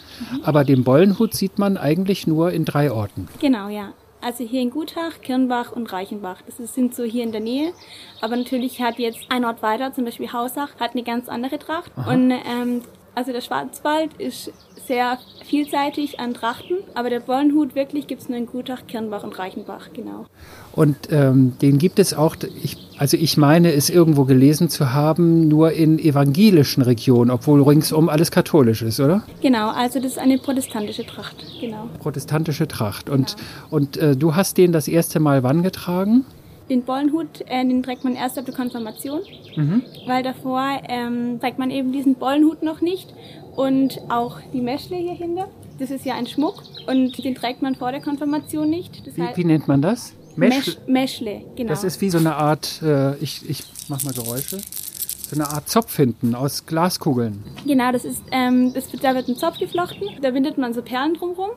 [0.44, 3.28] Aber den Bollenhut sieht man eigentlich nur in drei Orten.
[3.40, 3.94] Genau, ja.
[4.26, 6.42] Also hier in Gutach, Kirnbach und Reichenbach.
[6.48, 7.74] Das sind so hier in der Nähe.
[8.22, 11.92] Aber natürlich hat jetzt ein Ort weiter, zum Beispiel Hausach, hat eine ganz andere Tracht.
[12.10, 12.82] Und ähm,
[13.16, 14.52] also der Schwarzwald ist
[14.86, 19.90] sehr vielseitig an Trachten, aber der Bollenhut wirklich gibt's nur in Gutach, Kirnbach und Reichenbach,
[19.94, 20.26] genau.
[20.74, 25.48] Und ähm, den gibt es auch, ich, also ich meine es irgendwo gelesen zu haben,
[25.48, 29.24] nur in evangelischen Regionen, obwohl ringsum alles katholisch ist, oder?
[29.42, 31.90] Genau, also das ist eine protestantische Tracht, genau.
[32.00, 33.10] Protestantische Tracht.
[33.10, 33.36] Und,
[33.70, 36.26] und äh, du hast den das erste Mal wann getragen?
[36.70, 39.22] Den Bollenhut, äh, den trägt man erst ab der Konfirmation,
[40.08, 43.14] weil davor ähm, trägt man eben diesen Bollenhut noch nicht
[43.56, 45.48] und auch die Meschle hier hinter.
[45.80, 49.06] Das ist ja ein Schmuck und den trägt man vor der Konfirmation nicht.
[49.06, 50.14] Das Wie, heißt, wie nennt man das?
[50.36, 51.70] Mesch, Meschle, genau.
[51.70, 54.58] Das ist wie so eine Art, äh, ich, ich mach mal Geräusche,
[55.30, 57.44] so eine Art Zopf hinten aus Glaskugeln.
[57.66, 60.82] Genau, das ist, ähm, das wird, da wird ein Zopf geflochten, da bindet man so
[60.82, 61.50] Perlen drumherum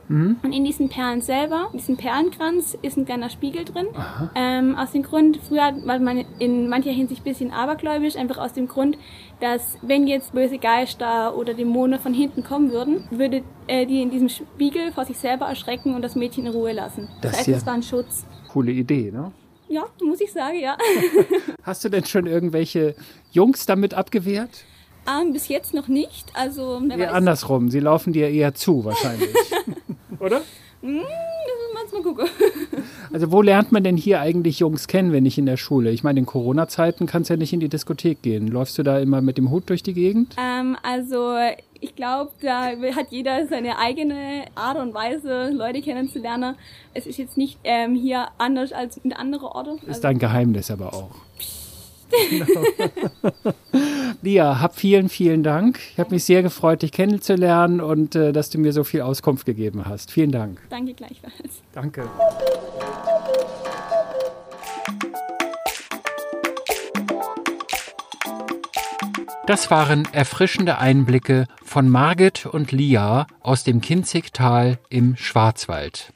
[0.42, 3.86] und in diesen Perlen selber, in diesem Perlenkranz ist ein kleiner Spiegel drin.
[4.34, 8.52] Ähm, aus dem Grund, früher war man in mancher Hinsicht ein bisschen abergläubisch, einfach aus
[8.52, 8.96] dem Grund,
[9.40, 14.10] dass wenn jetzt böse Geister oder Dämonen von hinten kommen würden, würde äh, die in
[14.10, 17.08] diesem Spiegel vor sich selber erschrecken und das Mädchen in Ruhe lassen.
[17.20, 18.26] Das Das heißt, ja- war ein Schutz.
[18.52, 19.30] Coole Idee, ne?
[19.68, 20.76] Ja, muss ich sagen, ja.
[21.62, 22.94] Hast du denn schon irgendwelche
[23.32, 24.64] Jungs damit abgewehrt?
[25.08, 27.10] ähm, bis jetzt noch nicht, also weiß.
[27.10, 29.30] andersrum, sie laufen dir eher zu wahrscheinlich.
[30.20, 30.42] Oder?
[30.82, 31.02] Hm,
[31.84, 32.26] das mal gucken.
[33.10, 35.90] Also wo lernt man denn hier eigentlich Jungs kennen, wenn nicht in der Schule?
[35.90, 38.48] Ich meine, in Corona-Zeiten kannst du ja nicht in die Diskothek gehen.
[38.48, 40.36] Läufst du da immer mit dem Hut durch die Gegend?
[40.38, 41.34] Ähm, also
[41.80, 46.56] ich glaube, da hat jeder seine eigene Art und Weise, Leute kennenzulernen.
[46.94, 49.78] Es ist jetzt nicht ähm, hier anders als in anderen Orten.
[49.86, 51.10] Ist dein Geheimnis aber auch.
[54.22, 55.78] Lia, hab vielen, vielen Dank.
[55.92, 59.44] Ich habe mich sehr gefreut, dich kennenzulernen und äh, dass du mir so viel Auskunft
[59.44, 60.10] gegeben hast.
[60.10, 60.60] Vielen Dank.
[60.70, 61.62] Danke gleichfalls.
[61.72, 62.08] Danke.
[69.48, 76.12] Das waren erfrischende Einblicke von Margit und Lia aus dem Kinzigtal im Schwarzwald.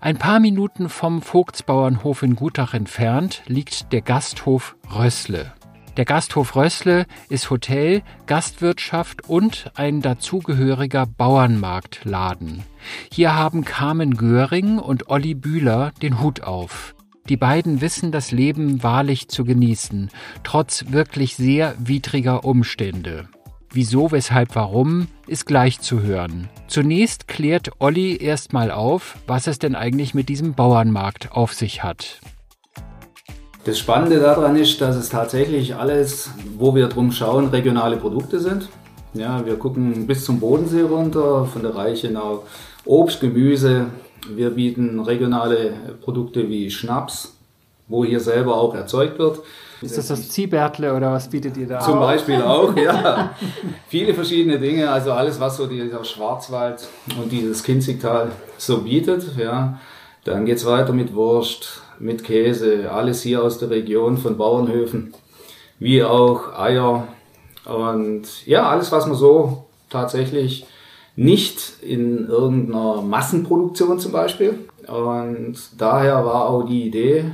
[0.00, 5.52] Ein paar Minuten vom Vogtsbauernhof in Gutach entfernt liegt der Gasthof Rössle.
[5.96, 12.62] Der Gasthof Rössle ist Hotel, Gastwirtschaft und ein dazugehöriger Bauernmarktladen.
[13.10, 16.94] Hier haben Carmen Göring und Olli Bühler den Hut auf.
[17.28, 20.10] Die beiden wissen das Leben wahrlich zu genießen,
[20.42, 23.28] trotz wirklich sehr widriger Umstände.
[23.70, 26.50] Wieso, weshalb, warum, ist gleich zu hören.
[26.66, 32.20] Zunächst klärt Olli erstmal auf, was es denn eigentlich mit diesem Bauernmarkt auf sich hat.
[33.64, 38.68] Das Spannende daran ist, dass es tatsächlich alles, wo wir drum schauen, regionale Produkte sind.
[39.14, 42.44] Ja, wir gucken bis zum Bodensee runter, von der Reichenau
[42.84, 43.86] Obst, Gemüse.
[44.28, 47.36] Wir bieten regionale Produkte wie Schnaps,
[47.88, 49.40] wo hier selber auch erzeugt wird.
[49.80, 51.80] Ist das das Ziehbärtle oder was bietet ihr da?
[51.80, 53.34] Zum Beispiel auch, ja.
[53.88, 56.88] Viele verschiedene Dinge, also alles, was so dieser Schwarzwald
[57.20, 59.80] und dieses Kinzigtal so bietet, ja.
[60.24, 65.14] Dann geht's weiter mit Wurst, mit Käse, alles hier aus der Region von Bauernhöfen,
[65.80, 67.08] wie auch Eier
[67.64, 70.64] und ja, alles, was man so tatsächlich
[71.16, 74.58] nicht in irgendeiner Massenproduktion zum Beispiel.
[74.86, 77.32] Und daher war auch die Idee,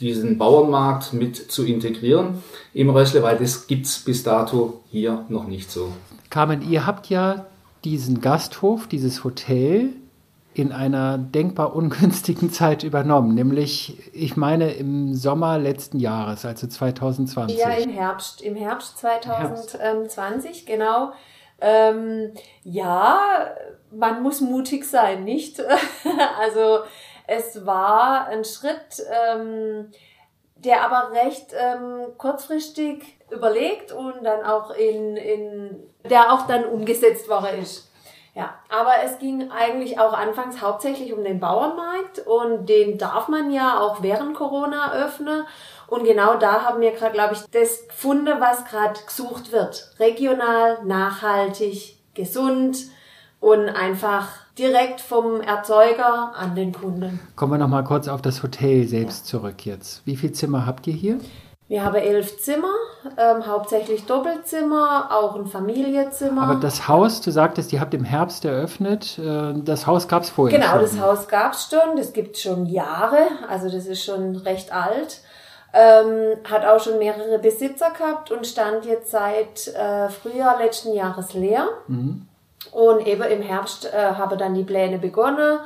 [0.00, 5.70] diesen Bauernmarkt mit zu integrieren im Rössle, weil das gibt's bis dato hier noch nicht
[5.70, 5.92] so.
[6.30, 7.46] Carmen, ihr habt ja
[7.84, 9.90] diesen Gasthof, dieses Hotel
[10.54, 17.58] in einer denkbar ungünstigen Zeit übernommen, nämlich, ich meine, im Sommer letzten Jahres, also 2020.
[17.58, 20.66] Ja, im Herbst, im Herbst 2020, Herbst.
[20.66, 21.12] genau.
[21.60, 23.54] Ähm, ja,
[23.90, 25.62] man muss mutig sein, nicht?
[26.38, 26.80] also
[27.26, 29.90] es war ein Schritt, ähm,
[30.56, 37.28] der aber recht ähm, kurzfristig überlegt und dann auch in, in der auch dann umgesetzt
[37.28, 37.90] worden ist.
[38.34, 43.52] Ja, aber es ging eigentlich auch anfangs hauptsächlich um den Bauernmarkt und den darf man
[43.52, 45.44] ja auch während Corona öffnen.
[45.86, 49.94] Und genau da haben wir gerade, glaube ich, das gefunden, was gerade gesucht wird.
[50.00, 52.76] Regional, nachhaltig, gesund
[53.38, 57.20] und einfach direkt vom Erzeuger an den Kunden.
[57.36, 59.38] Kommen wir noch mal kurz auf das Hotel selbst ja.
[59.38, 60.04] zurück jetzt.
[60.06, 61.20] Wie viele Zimmer habt ihr hier?
[61.66, 62.74] Wir haben elf Zimmer,
[63.16, 66.42] ähm, hauptsächlich Doppelzimmer, auch ein Familienzimmer.
[66.42, 70.30] Aber das Haus, du sagtest, ihr habt im Herbst eröffnet, äh, das Haus gab es
[70.30, 70.80] vorher genau, schon.
[70.80, 74.72] Genau, das Haus gab es schon, das gibt schon Jahre, also das ist schon recht
[74.72, 75.22] alt.
[75.72, 81.32] Ähm, hat auch schon mehrere Besitzer gehabt und stand jetzt seit äh, Frühjahr letzten Jahres
[81.32, 81.66] leer.
[81.88, 82.28] Mhm.
[82.72, 85.58] Und eben im Herbst äh, habe dann die Pläne begonnen.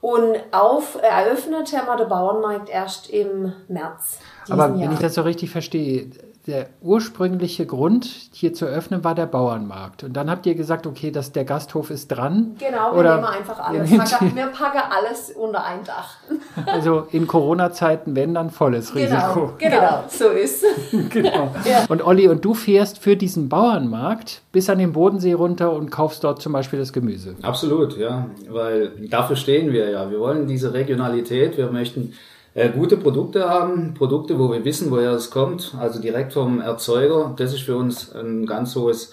[0.00, 4.18] Und auf, eröffnet haben wir den Bauernmarkt erst im März.
[4.50, 4.80] Aber Jahr.
[4.80, 6.10] wenn ich das so richtig verstehe,
[6.48, 10.02] der ursprüngliche Grund, hier zu öffnen, war der Bauernmarkt.
[10.02, 12.56] Und dann habt ihr gesagt, okay, dass der Gasthof ist dran.
[12.58, 13.90] Genau, wir Oder nehmen einfach alles.
[13.90, 16.16] Wir packen, wir packen alles unter ein Dach.
[16.66, 19.52] Also in Corona-Zeiten, wenn dann volles genau, Risiko.
[19.58, 20.64] Genau, genau so ist.
[21.10, 21.54] genau.
[21.64, 21.84] Ja.
[21.88, 26.24] Und Olli, und du fährst für diesen Bauernmarkt bis an den Bodensee runter und kaufst
[26.24, 27.36] dort zum Beispiel das Gemüse.
[27.42, 28.26] Absolut, ja.
[28.48, 30.10] Weil dafür stehen wir ja.
[30.10, 32.14] Wir wollen diese Regionalität, wir möchten
[32.58, 37.34] äh, gute Produkte haben, Produkte, wo wir wissen, woher es kommt, also direkt vom Erzeuger.
[37.36, 39.12] Das ist für uns ein ganz hohes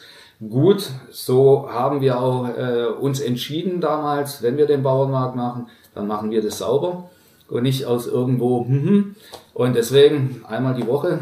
[0.49, 0.89] Gut.
[1.11, 6.31] So haben wir auch äh, uns entschieden damals, wenn wir den Bauernmarkt machen, dann machen
[6.31, 7.09] wir das sauber
[7.49, 8.65] und nicht aus irgendwo.
[8.65, 9.15] Hm, hm.
[9.53, 11.19] Und deswegen einmal die Woche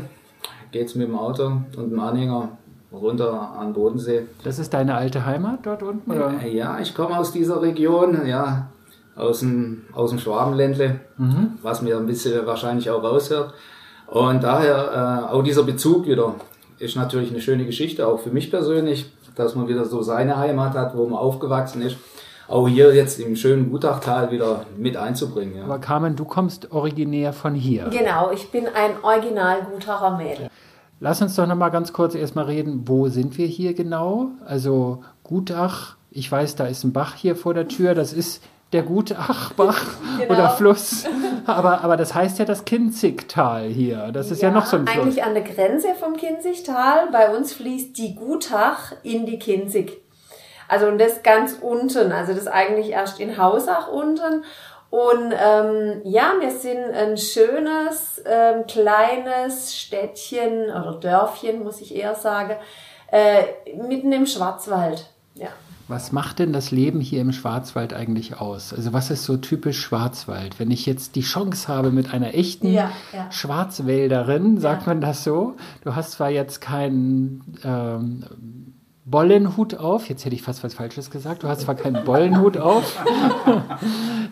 [0.72, 2.58] geht's mit dem Auto und dem Anhänger
[2.92, 4.24] runter an Bodensee.
[4.44, 6.10] Das ist deine alte Heimat dort unten?
[6.10, 6.42] Oder?
[6.46, 8.26] Ja, ich komme aus dieser Region.
[8.26, 8.70] Ja,
[9.16, 11.60] aus dem, aus dem Schwabenländle, mhm.
[11.62, 13.54] was mir ein bisschen wahrscheinlich auch raushört.
[14.08, 16.36] Und daher äh, auch dieser Bezug wieder
[16.80, 20.76] ist natürlich eine schöne Geschichte, auch für mich persönlich, dass man wieder so seine Heimat
[20.76, 21.98] hat, wo man aufgewachsen ist.
[22.48, 25.58] Auch hier jetzt im schönen Gutachtal wieder mit einzubringen.
[25.58, 25.64] Ja.
[25.64, 27.90] Aber Carmen, du kommst originär von hier.
[27.90, 30.50] Genau, ich bin ein original Gutacher Mädel.
[31.00, 34.32] Lass uns doch noch mal ganz kurz erstmal reden, wo sind wir hier genau?
[34.46, 38.84] Also Gutach, ich weiß, da ist ein Bach hier vor der Tür, das ist der
[38.84, 39.82] gute Achbach
[40.20, 40.34] genau.
[40.34, 41.06] oder Fluss.
[41.46, 44.12] Aber, aber das heißt ja das Kinzigtal hier.
[44.12, 45.04] Das ist ja, ja noch so ein Fluss.
[45.04, 47.08] Eigentlich an der Grenze vom Kinzigtal.
[47.12, 50.02] Bei uns fließt die Gutach in die Kinzig.
[50.68, 52.12] Also und das ganz unten.
[52.12, 54.44] Also das eigentlich erst in Hausach unten.
[54.90, 62.14] Und ähm, ja, wir sind ein schönes, ähm, kleines Städtchen oder Dörfchen, muss ich eher
[62.14, 62.56] sagen,
[63.12, 63.44] äh,
[63.76, 65.08] mitten im Schwarzwald.
[65.34, 65.50] Ja.
[65.88, 68.74] Was macht denn das Leben hier im Schwarzwald eigentlich aus?
[68.74, 70.58] Also was ist so typisch Schwarzwald?
[70.60, 73.30] Wenn ich jetzt die Chance habe mit einer echten ja, ja.
[73.32, 74.94] Schwarzwälderin, sagt ja.
[74.94, 75.56] man das so?
[75.84, 78.24] Du hast zwar jetzt keinen ähm,
[79.06, 80.08] Bollenhut auf.
[80.08, 81.44] Jetzt hätte ich fast was Falsches gesagt.
[81.44, 82.98] Du hast zwar keinen Bollenhut auf.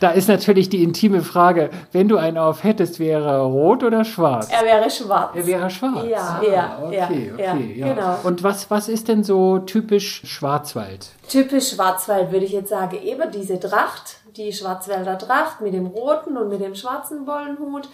[0.00, 4.04] da ist natürlich die intime Frage, wenn du einen auf hättest, wäre er rot oder
[4.04, 4.48] schwarz?
[4.50, 5.30] Er wäre schwarz.
[5.34, 6.06] Er wäre schwarz.
[6.08, 8.16] Ja, ah, ja, okay, ja, okay, ja, genau.
[8.24, 11.10] Und was, was ist denn so typisch Schwarzwald?
[11.28, 16.36] Typisch Schwarzwald würde ich jetzt sagen, eben diese Tracht, die Schwarzwälder Tracht mit dem roten
[16.36, 17.88] und mit dem schwarzen Bollenhut.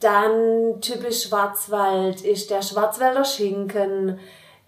[0.00, 4.18] Dann typisch Schwarzwald ist der Schwarzwälder Schinken,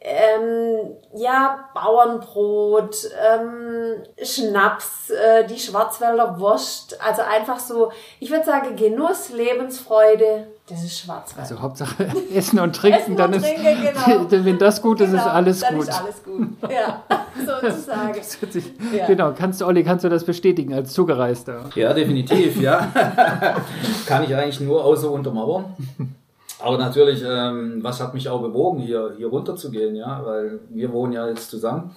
[0.02, 2.96] ähm, ja, Bauernbrot,
[3.34, 10.82] ähm, Schnaps, äh, die Schwarzwälder Wurst, also einfach so, ich würde sagen Genuss, Lebensfreude, das
[10.84, 11.40] ist Schwarzwald.
[11.40, 14.44] Also Hauptsache Essen und Trinken, Essen dann und ist, Trinken, genau.
[14.44, 15.88] wenn das gut ist, ist Genau, alles dann gut.
[15.88, 17.02] ist alles gut, ja,
[17.60, 18.14] sozusagen.
[18.16, 18.64] Das hört sich,
[18.96, 19.06] Ja.
[19.06, 21.68] Genau, kannst du, Olli, kannst du das bestätigen als Zugereister?
[21.74, 22.88] Ja, definitiv, ja.
[24.06, 25.76] Kann ich eigentlich nur außer untermauern.
[26.62, 30.61] Aber natürlich, ähm, was hat mich auch bewogen, hier, hier runter zu gehen, ja, weil
[30.68, 31.94] wir wohnen ja jetzt zusammen.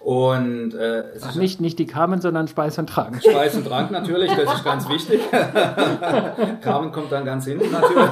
[0.00, 3.22] Und äh, es Ach, ist nicht, nicht die Carmen, sondern Speis und Trank.
[3.22, 5.20] Speis und Trank natürlich, das ist ganz wichtig.
[6.60, 8.08] Carmen kommt dann ganz hinten natürlich.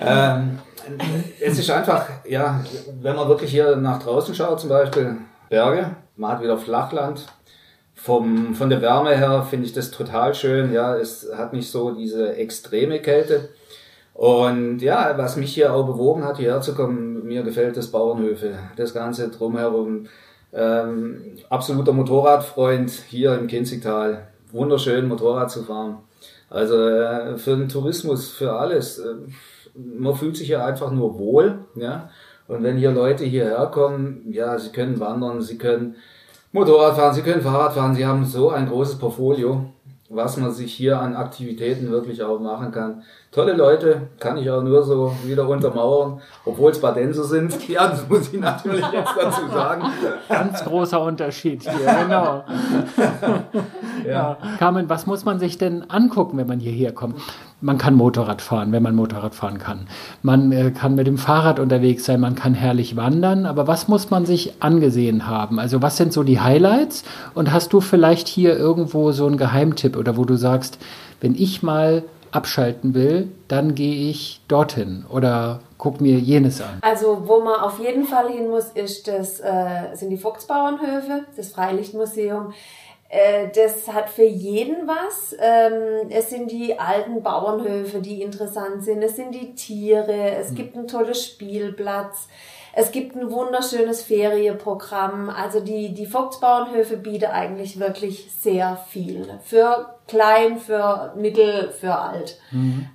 [0.00, 0.58] ähm,
[1.40, 2.60] es ist einfach, ja,
[3.00, 5.16] wenn man wirklich hier nach draußen schaut, zum Beispiel
[5.48, 7.26] Berge, man hat wieder Flachland.
[7.94, 10.72] Vom, von der Wärme her finde ich das total schön.
[10.72, 13.48] Ja, es hat nicht so diese extreme Kälte.
[14.18, 18.58] Und ja, was mich hier auch bewogen hat, hierher zu kommen, mir gefällt das Bauernhöfe,
[18.74, 20.06] das Ganze drumherum.
[20.52, 24.26] Ähm, absoluter Motorradfreund hier im Kinzigtal.
[24.50, 25.98] Wunderschön Motorrad zu fahren.
[26.50, 28.98] Also äh, für den Tourismus, für alles.
[28.98, 29.14] Äh,
[29.76, 31.60] man fühlt sich hier einfach nur wohl.
[31.76, 32.10] Ja?
[32.48, 35.94] Und wenn hier Leute hierher kommen, ja, sie können wandern, sie können
[36.50, 39.66] Motorrad fahren, sie können Fahrrad fahren, sie haben so ein großes Portfolio,
[40.08, 43.04] was man sich hier an Aktivitäten wirklich auch machen kann.
[43.30, 47.56] Tolle Leute, kann ich auch nur so wieder untermauern, obwohl es Badenser sind.
[47.68, 49.82] Ja, das muss ich natürlich jetzt dazu sagen.
[50.28, 52.42] Ganz großer Unterschied hier, genau.
[54.08, 54.38] ja.
[54.58, 57.16] Carmen, was muss man sich denn angucken, wenn man hierher kommt?
[57.60, 59.86] Man kann Motorrad fahren, wenn man Motorrad fahren kann.
[60.22, 64.08] Man äh, kann mit dem Fahrrad unterwegs sein, man kann herrlich wandern, aber was muss
[64.08, 65.58] man sich angesehen haben?
[65.58, 67.04] Also was sind so die Highlights?
[67.34, 70.78] Und hast du vielleicht hier irgendwo so einen Geheimtipp oder wo du sagst,
[71.20, 76.78] wenn ich mal abschalten will, dann gehe ich dorthin oder guck mir jenes an.
[76.82, 81.50] Also wo man auf jeden Fall hin muss, ist das, äh, sind die Vogtsbauernhöfe, das
[81.50, 82.52] Freilichtmuseum.
[83.08, 85.34] Äh, das hat für jeden was.
[85.40, 89.02] Ähm, es sind die alten Bauernhöfe, die interessant sind.
[89.02, 90.32] Es sind die Tiere.
[90.32, 92.28] Es gibt einen tollen Spielplatz.
[92.72, 95.30] Es gibt ein wunderschönes Ferienprogramm.
[95.30, 99.38] Also die, die Vogtsbauernhöfe bieten eigentlich wirklich sehr viel.
[99.44, 102.38] Für klein, für mittel, für alt.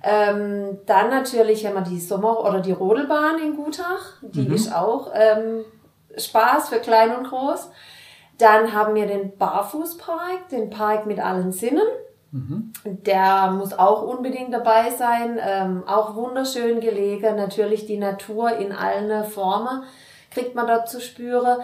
[0.02, 4.14] Ähm, dann natürlich haben wir die Sommer- oder die Rodelbahn in Gutach.
[4.22, 5.64] Die ist auch ähm,
[6.16, 7.70] Spaß für klein und groß.
[8.38, 11.86] Dann haben wir den Barfußpark, den Park mit allen Sinnen.
[12.84, 15.38] Der muss auch unbedingt dabei sein.
[15.40, 17.36] Ähm, auch wunderschön gelegen.
[17.36, 19.84] Natürlich die Natur in allen Formen
[20.30, 21.58] kriegt man dort zu spüren.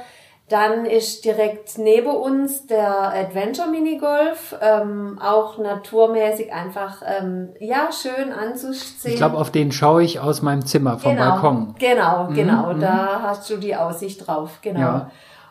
[0.48, 8.33] Dann ist direkt neben uns der Adventure Minigolf, ähm, auch naturmäßig einfach ähm, ja schön
[8.33, 9.12] anzusehen.
[9.14, 11.74] Ich glaube, auf den schaue ich aus meinem Zimmer vom genau, Balkon.
[11.78, 12.80] Genau, Mhm, genau, mhm.
[12.80, 14.80] da hast du die Aussicht drauf, genau.
[14.80, 15.11] Ja.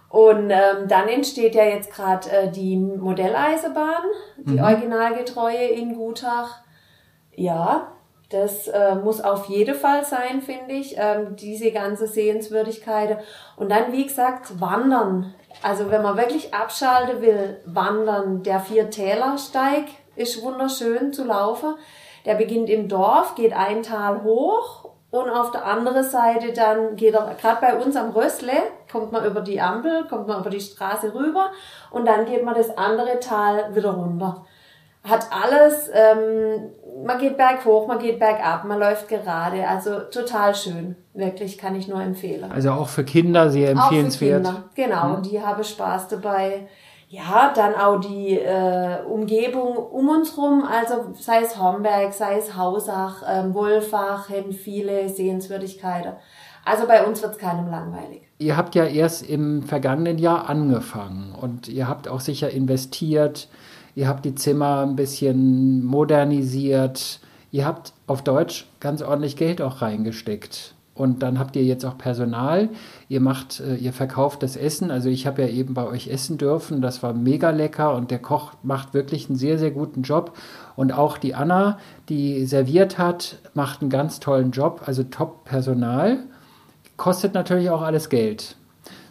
[0.09, 4.03] Und ähm, dann entsteht ja jetzt gerade äh, die Modelleisenbahn,
[4.37, 4.63] die Mhm.
[4.63, 6.61] originalgetreue in Gutach.
[7.35, 7.91] Ja,
[8.31, 13.17] das äh, muss auf jeden Fall sein, finde ich, ähm, diese ganze Sehenswürdigkeiten.
[13.55, 15.33] Und dann, wie gesagt, wandern.
[15.63, 18.43] Also wenn man wirklich abschalten will, wandern.
[18.43, 21.75] Der Viertälersteig ist wunderschön zu laufen.
[22.25, 27.15] Der beginnt im Dorf, geht ein Tal hoch und auf der anderen Seite dann geht
[27.15, 28.53] er, gerade bei uns am Rössle,
[28.91, 31.51] kommt man über die Ampel, kommt man über die Straße rüber
[31.89, 34.45] und dann geht man das andere Tal wieder runter.
[35.03, 36.69] Hat alles, ähm,
[37.03, 40.95] man geht berghoch, man geht bergab, man läuft gerade, also total schön.
[41.13, 42.51] Wirklich kann ich nur empfehlen.
[42.51, 44.43] Also auch für Kinder sehr Auch für empfehlenswert.
[44.43, 46.67] Kinder, genau, die haben Spaß dabei.
[47.11, 52.55] Ja, dann auch die äh, Umgebung um uns rum, also sei es Homberg, sei es
[52.55, 56.13] Hausach, ähm, Wolfach, hätten viele Sehenswürdigkeiten.
[56.65, 58.21] Also bei uns wird's keinem langweilig.
[58.37, 63.47] Ihr habt ja erst im vergangenen Jahr angefangen und ihr habt auch sicher investiert.
[63.95, 67.21] Ihr habt die Zimmer ein bisschen modernisiert.
[67.49, 70.75] Ihr habt auf Deutsch ganz ordentlich Geld auch reingesteckt.
[70.99, 72.67] Und dann habt ihr jetzt auch Personal.
[73.07, 74.91] Ihr macht, äh, ihr verkauft das Essen.
[74.91, 76.81] Also ich habe ja eben bei euch essen dürfen.
[76.81, 80.35] Das war mega lecker und der Koch macht wirklich einen sehr, sehr guten Job.
[80.75, 84.81] Und auch die Anna, die serviert hat, macht einen ganz tollen Job.
[84.87, 86.17] Also top Personal.
[86.97, 88.57] Kostet natürlich auch alles Geld.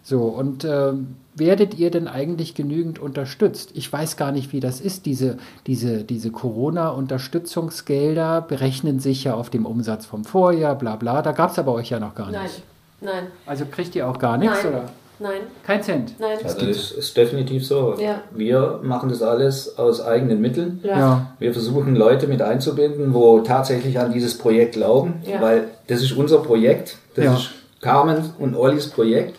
[0.03, 0.93] So, und äh,
[1.39, 3.71] werdet ihr denn eigentlich genügend unterstützt?
[3.75, 5.07] Ich weiß gar nicht, wie das ist.
[5.07, 11.23] Diese, diese, diese Corona-Unterstützungsgelder berechnen sich ja auf dem Umsatz vom Vorjahr, bla bla.
[11.23, 12.63] Da gab es aber euch ja noch gar nicht.
[13.01, 14.73] Nein, nein, Also kriegt ihr auch gar nichts, Nein.
[14.73, 14.85] oder?
[15.21, 16.15] nein, Kein Cent.
[16.19, 16.39] nein.
[16.43, 17.95] Also das ist definitiv so.
[18.01, 18.23] Ja.
[18.31, 20.81] Wir machen das alles aus eigenen Mitteln.
[20.83, 20.99] Ja.
[20.99, 21.27] Ja.
[21.39, 25.41] Wir versuchen Leute mit einzubinden, wo tatsächlich an dieses Projekt glauben, Ja.
[25.41, 26.97] weil das ist unser Projekt.
[27.15, 27.35] Das Ja.
[27.35, 29.37] ist Carmen und Ollis Projekt,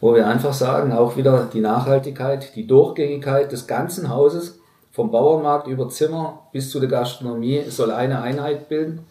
[0.00, 4.58] wo wir einfach sagen, auch wieder die Nachhaltigkeit, die Durchgängigkeit des ganzen Hauses,
[4.92, 9.06] vom Bauernmarkt über Zimmer bis zu der Gastronomie, soll eine Einheit bilden.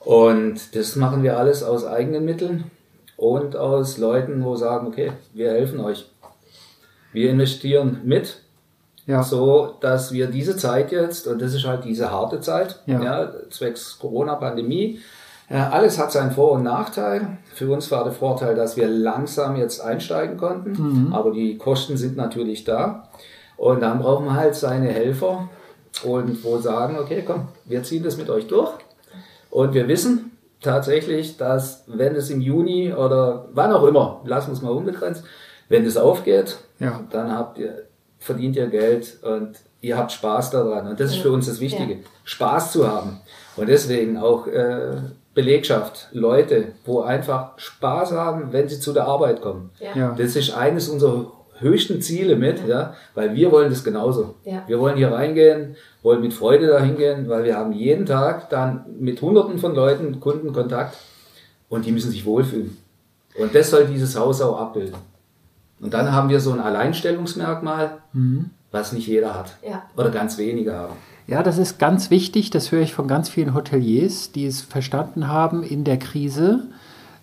[0.00, 2.70] Und das machen wir alles aus eigenen Mitteln
[3.16, 6.10] und aus Leuten, wo sagen, okay, wir helfen euch.
[7.12, 8.40] Wir investieren mit,
[9.06, 9.22] ja.
[9.22, 13.02] so dass wir diese Zeit jetzt, und das ist halt diese harte Zeit, ja.
[13.02, 14.98] ja zwecks Corona-Pandemie,
[15.48, 17.38] alles hat seinen Vor- und Nachteil.
[17.54, 21.12] Für uns war der Vorteil, dass wir langsam jetzt einsteigen konnten, mhm.
[21.12, 23.08] aber die Kosten sind natürlich da.
[23.56, 25.48] Und dann brauchen wir halt seine Helfer
[26.02, 28.72] und wo sagen, okay, komm, wir ziehen das mit euch durch.
[29.50, 34.54] Und wir wissen tatsächlich, dass wenn es im Juni oder wann auch immer, lassen wir
[34.54, 35.24] es mal unbegrenzt,
[35.68, 37.00] wenn es aufgeht, ja.
[37.10, 37.84] dann habt ihr,
[38.18, 40.88] verdient ihr Geld und ihr habt Spaß daran.
[40.88, 42.00] Und das ist für uns das Wichtige, ja.
[42.24, 43.20] Spaß zu haben.
[43.56, 44.96] Und deswegen auch äh,
[45.34, 49.70] Belegschaft, Leute, wo einfach Spaß haben, wenn sie zu der Arbeit kommen.
[49.94, 50.14] Ja.
[50.16, 54.34] Das ist eines unserer höchsten Ziele mit, ja, weil wir wollen das genauso.
[54.44, 54.64] Ja.
[54.66, 58.84] Wir wollen hier reingehen, wollen mit Freude dahin gehen, weil wir haben jeden Tag dann
[58.98, 60.96] mit hunderten von Leuten Kunden Kontakt
[61.68, 62.76] und die müssen sich wohlfühlen.
[63.38, 64.94] Und das soll dieses Haus auch abbilden.
[65.80, 68.50] Und dann haben wir so ein Alleinstellungsmerkmal, mhm.
[68.74, 69.56] Was nicht jeder hat.
[69.66, 69.82] Ja.
[69.96, 70.94] Oder ganz wenige haben.
[71.26, 72.50] Ja, das ist ganz wichtig.
[72.50, 76.64] Das höre ich von ganz vielen Hoteliers, die es verstanden haben, in der Krise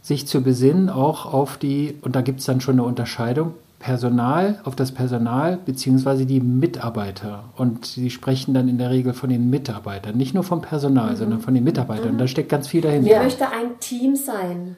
[0.01, 4.59] sich zu besinnen, auch auf die, und da gibt es dann schon eine Unterscheidung, Personal,
[4.63, 7.45] auf das Personal beziehungsweise die Mitarbeiter.
[7.57, 11.15] Und sie sprechen dann in der Regel von den Mitarbeitern, nicht nur vom Personal, mhm.
[11.15, 12.13] sondern von den Mitarbeitern.
[12.13, 12.17] Mhm.
[12.19, 13.09] Da steckt ganz viel dahinter.
[13.09, 14.77] Wer möchte ein Team sein?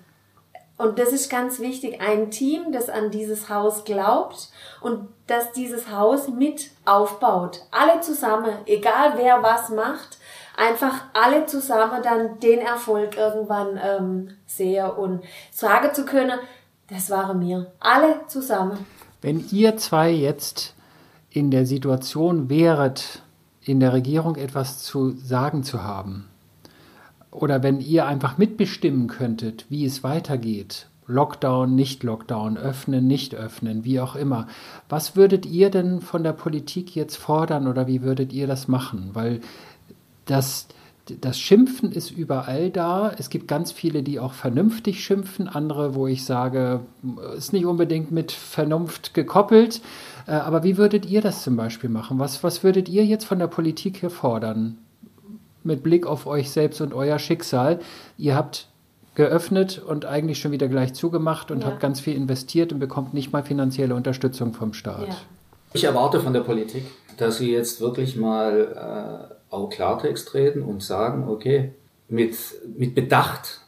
[0.78, 4.50] Und das ist ganz wichtig, ein Team, das an dieses Haus glaubt
[4.82, 7.62] und das dieses Haus mit aufbaut.
[7.72, 10.18] Alle zusammen, egal wer was macht,
[10.58, 16.40] einfach alle zusammen dann den Erfolg irgendwann ähm, sehen und sagen zu können,
[16.88, 17.72] das waren wir.
[17.80, 18.86] Alle zusammen.
[19.22, 20.74] Wenn ihr zwei jetzt
[21.30, 23.22] in der Situation wäret,
[23.62, 26.30] in der Regierung etwas zu sagen zu haben,
[27.34, 33.84] oder wenn ihr einfach mitbestimmen könntet, wie es weitergeht, Lockdown, nicht Lockdown, öffnen, nicht öffnen,
[33.84, 34.48] wie auch immer.
[34.88, 39.10] Was würdet ihr denn von der Politik jetzt fordern oder wie würdet ihr das machen?
[39.14, 39.42] Weil
[40.26, 40.68] das,
[41.20, 43.12] das Schimpfen ist überall da.
[43.18, 46.82] Es gibt ganz viele, die auch vernünftig schimpfen, andere, wo ich sage,
[47.36, 49.82] ist nicht unbedingt mit Vernunft gekoppelt.
[50.26, 52.20] Äh, aber wie würdet ihr das zum Beispiel machen?
[52.20, 54.78] Was, was würdet ihr jetzt von der Politik hier fordern?
[55.64, 57.80] Mit Blick auf euch selbst und euer Schicksal.
[58.18, 58.68] Ihr habt
[59.16, 61.68] geöffnet und eigentlich schon wieder gleich zugemacht und ja.
[61.68, 65.08] habt ganz viel investiert und bekommt nicht mal finanzielle Unterstützung vom Staat.
[65.08, 65.16] Ja.
[65.74, 66.86] Ich erwarte von der Politik,
[67.18, 71.74] dass sie jetzt wirklich mal äh, auch Klartext reden und sagen, okay,
[72.10, 72.36] mit,
[72.78, 73.63] mit Bedacht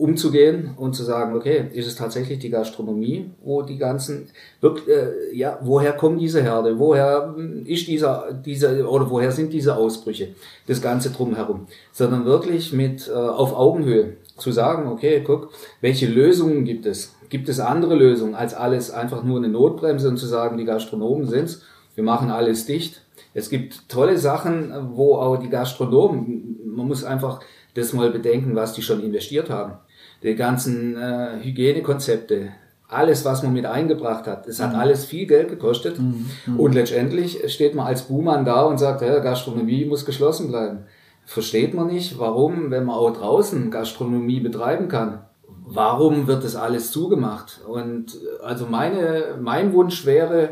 [0.00, 4.28] umzugehen und zu sagen, okay, ist es tatsächlich die Gastronomie, wo die ganzen,
[4.62, 7.34] wirklich, äh, ja, woher kommen diese Herde, woher
[7.66, 10.28] ist dieser, dieser, oder woher sind diese Ausbrüche,
[10.66, 15.50] das Ganze drumherum, sondern wirklich mit äh, auf Augenhöhe zu sagen, okay, guck,
[15.82, 17.14] welche Lösungen gibt es?
[17.28, 21.28] Gibt es andere Lösungen als alles einfach nur eine Notbremse und zu sagen, die Gastronomen
[21.28, 21.62] sind's,
[21.94, 23.02] wir machen alles dicht,
[23.34, 27.40] es gibt tolle Sachen, wo auch die Gastronomen, man muss einfach
[27.74, 29.74] das mal bedenken, was die schon investiert haben.
[30.22, 32.50] Die ganzen äh, Hygienekonzepte,
[32.88, 34.78] alles, was man mit eingebracht hat, das hat mhm.
[34.80, 35.98] alles viel Geld gekostet.
[35.98, 36.26] Mhm.
[36.46, 36.60] mhm.
[36.60, 40.80] Und letztendlich steht man als Buhmann da und sagt, ja, Gastronomie muss geschlossen bleiben.
[41.24, 46.90] Versteht man nicht, warum, wenn man auch draußen Gastronomie betreiben kann, warum wird das alles
[46.90, 47.60] zugemacht?
[47.66, 50.50] Und also meine, mein Wunsch wäre,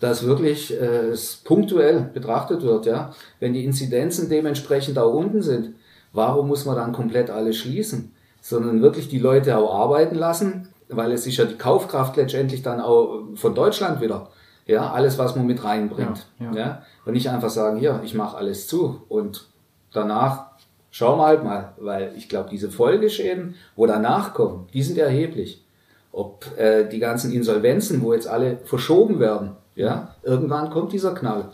[0.00, 3.12] dass wirklich äh, es punktuell betrachtet wird, ja.
[3.40, 5.74] Wenn die Inzidenzen dementsprechend auch unten sind,
[6.12, 8.12] warum muss man dann komplett alles schließen?
[8.48, 12.80] Sondern wirklich die Leute auch arbeiten lassen, weil es ist ja die Kaufkraft letztendlich dann
[12.80, 14.30] auch von Deutschland wieder.
[14.66, 16.26] Ja, alles, was man mit reinbringt.
[16.38, 16.58] Ja, ja.
[16.58, 16.82] ja?
[17.04, 19.46] Und nicht einfach sagen, hier, ich mache alles zu und
[19.92, 20.46] danach
[20.90, 25.64] schauen wir halt mal, weil ich glaube, diese Folgeschäden, wo danach kommen, die sind erheblich.
[26.12, 31.50] Ob äh, die ganzen Insolvenzen, wo jetzt alle verschoben werden, ja, irgendwann kommt dieser Knall.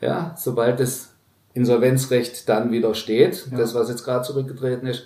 [0.00, 1.14] Ja, sobald das
[1.54, 3.58] Insolvenzrecht dann wieder steht, ja.
[3.58, 5.04] das, was jetzt gerade zurückgetreten ist,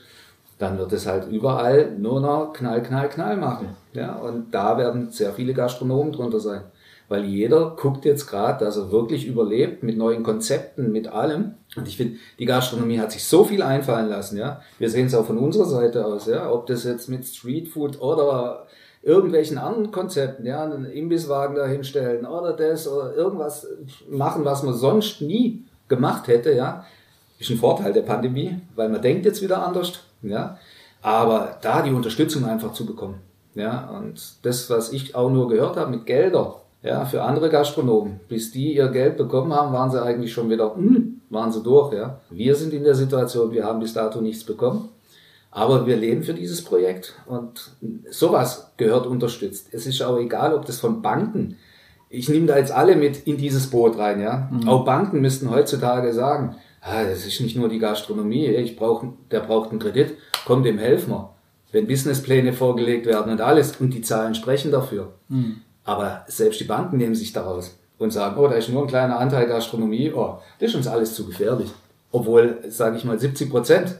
[0.63, 3.71] dann wird es halt überall nur noch Knall, Knall, Knall machen.
[3.95, 6.63] Ja, und da werden sehr viele Gastronomen drunter sein.
[7.09, 11.55] Weil jeder guckt jetzt gerade, dass er wirklich überlebt mit neuen Konzepten, mit allem.
[11.77, 14.63] Und ich finde, die Gastronomie hat sich so viel einfallen lassen, ja.
[14.79, 16.49] Wir sehen es auch von unserer Seite aus, ja.
[16.51, 18.67] Ob das jetzt mit Streetfood oder
[19.03, 23.67] irgendwelchen anderen Konzepten, ja, einen Imbisswagen da hinstellen oder das oder irgendwas
[24.09, 26.87] machen, was man sonst nie gemacht hätte, ja,
[27.41, 30.59] ist ein Vorteil der Pandemie, weil man denkt jetzt wieder anders, ja,
[31.03, 33.17] aber da die Unterstützung einfach zu bekommen,
[33.55, 38.21] Ja, und das, was ich auch nur gehört habe mit Gelder, ja, für andere Gastronomen,
[38.29, 41.93] bis die ihr Geld bekommen haben, waren sie eigentlich schon wieder, hm, waren sie durch,
[41.93, 42.21] ja.
[42.31, 44.89] Wir sind in der Situation, wir haben bis dato nichts bekommen.
[45.55, 47.73] Aber wir leben für dieses Projekt und
[48.11, 49.69] sowas gehört unterstützt.
[49.71, 51.59] Es ist auch egal, ob das von Banken,
[52.09, 54.49] ich nehme da jetzt alle mit in dieses Boot rein, ja.
[54.51, 54.67] Mhm.
[54.67, 59.41] Auch Banken müssten heutzutage sagen, ah, das ist nicht nur die Gastronomie, ich brauche, der
[59.41, 61.31] braucht einen Kredit, komm, dem helfen wir.
[61.71, 65.15] Wenn Businesspläne vorgelegt werden und alles und die Zahlen sprechen dafür.
[65.29, 65.63] Mhm.
[65.85, 69.19] Aber selbst die Banken nehmen sich daraus und sagen, oh, da ist nur ein kleiner
[69.19, 71.71] Anteil Gastronomie, oh, das ist uns alles zu gefährlich.
[72.11, 73.97] Obwohl, sage ich mal, 70 Prozent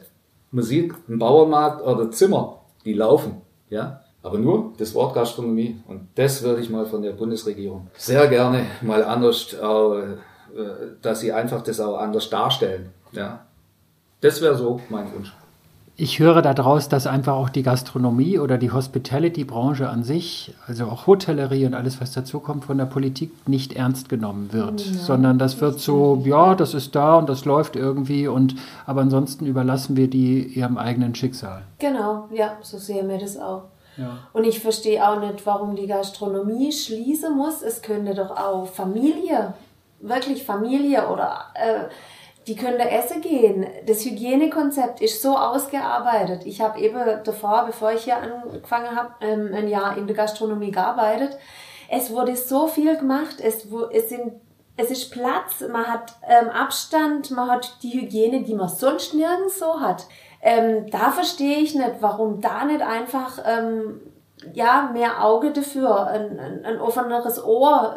[0.53, 4.01] man sieht, ein Bauernmarkt oder Zimmer, die laufen, ja.
[4.23, 5.81] Aber nur das Wort Gastronomie.
[5.89, 10.17] Und das würde ich mal von der Bundesregierung sehr gerne mal anders, äh,
[11.03, 13.41] dass sie einfach das auch anders darstellen, ja.
[14.21, 15.33] Das wäre so mein Wunsch
[15.97, 21.07] ich höre daraus, dass einfach auch die Gastronomie oder die Hospitality-Branche an sich, also auch
[21.07, 25.61] Hotellerie und alles, was dazukommt, von der Politik nicht ernst genommen wird, ja, sondern das
[25.61, 30.09] wird so, ja, das ist da und das läuft irgendwie und aber ansonsten überlassen wir
[30.09, 31.63] die ihrem eigenen Schicksal.
[31.79, 33.65] Genau, ja, so sehen wir das auch.
[33.99, 34.19] Ja.
[34.33, 37.61] Und ich verstehe auch nicht, warum die Gastronomie schließen muss.
[37.61, 39.53] Es könnte doch auch Familie,
[40.03, 41.85] wirklich Familie oder äh,
[42.47, 43.67] die können da essen gehen.
[43.87, 46.45] Das Hygienekonzept ist so ausgearbeitet.
[46.45, 50.73] Ich habe eben davor, bevor ich hier angefangen habe, ähm, ein Jahr in der Gastronomie
[50.73, 51.39] gearbeitet.
[51.89, 53.37] Es wurde so viel gemacht.
[53.41, 54.33] Es, es, sind,
[54.77, 59.59] es ist Platz, man hat ähm, Abstand, man hat die Hygiene, die man sonst nirgends
[59.59, 60.07] so hat.
[60.41, 64.01] Ähm, da verstehe ich nicht, warum da nicht einfach ähm,
[64.53, 67.95] ja mehr Auge dafür, ein, ein, ein offeneres Ohr.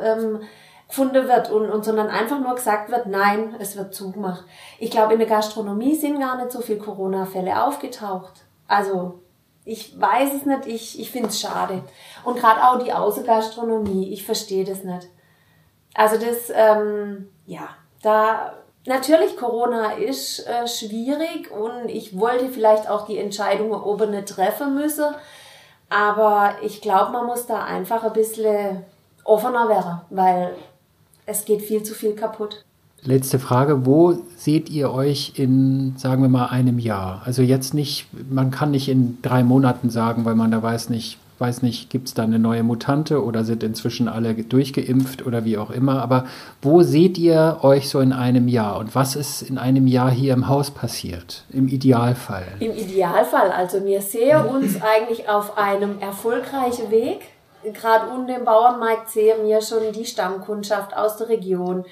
[0.87, 4.43] Gefunden wird und, und sondern einfach nur gesagt wird, nein, es wird zugemacht.
[4.79, 8.45] Ich glaube, in der Gastronomie sind gar nicht so viele Corona-Fälle aufgetaucht.
[8.67, 9.19] Also
[9.65, 11.81] ich weiß es nicht, ich, ich finde es schade.
[12.23, 15.07] Und gerade auch die Außengastronomie, ich verstehe das nicht.
[15.95, 17.69] Also das, ähm, ja,
[18.03, 18.53] da
[18.85, 24.75] natürlich Corona ist äh, schwierig und ich wollte vielleicht auch die Entscheidung oben nicht treffen
[24.75, 25.15] müssen.
[25.89, 28.85] Aber ich glaube, man muss da einfach ein bisschen
[29.23, 30.55] offener werden, weil
[31.25, 32.63] es geht viel zu viel kaputt.
[33.03, 37.21] Letzte Frage, wo seht ihr euch in, sagen wir mal, einem Jahr?
[37.25, 41.19] Also jetzt nicht, man kann nicht in drei Monaten sagen, weil man da weiß nicht,
[41.37, 45.57] weiß nicht, gibt es da eine neue Mutante oder sind inzwischen alle durchgeimpft oder wie
[45.57, 46.01] auch immer.
[46.01, 46.25] Aber
[46.61, 50.33] wo seht ihr euch so in einem Jahr und was ist in einem Jahr hier
[50.33, 51.43] im Haus passiert?
[51.51, 52.47] Im Idealfall?
[52.59, 57.19] Im Idealfall, also wir sehen uns eigentlich auf einem erfolgreichen Weg
[57.73, 61.85] gerade unten im Bauernmarkt sehen wir schon die Stammkundschaft aus der Region.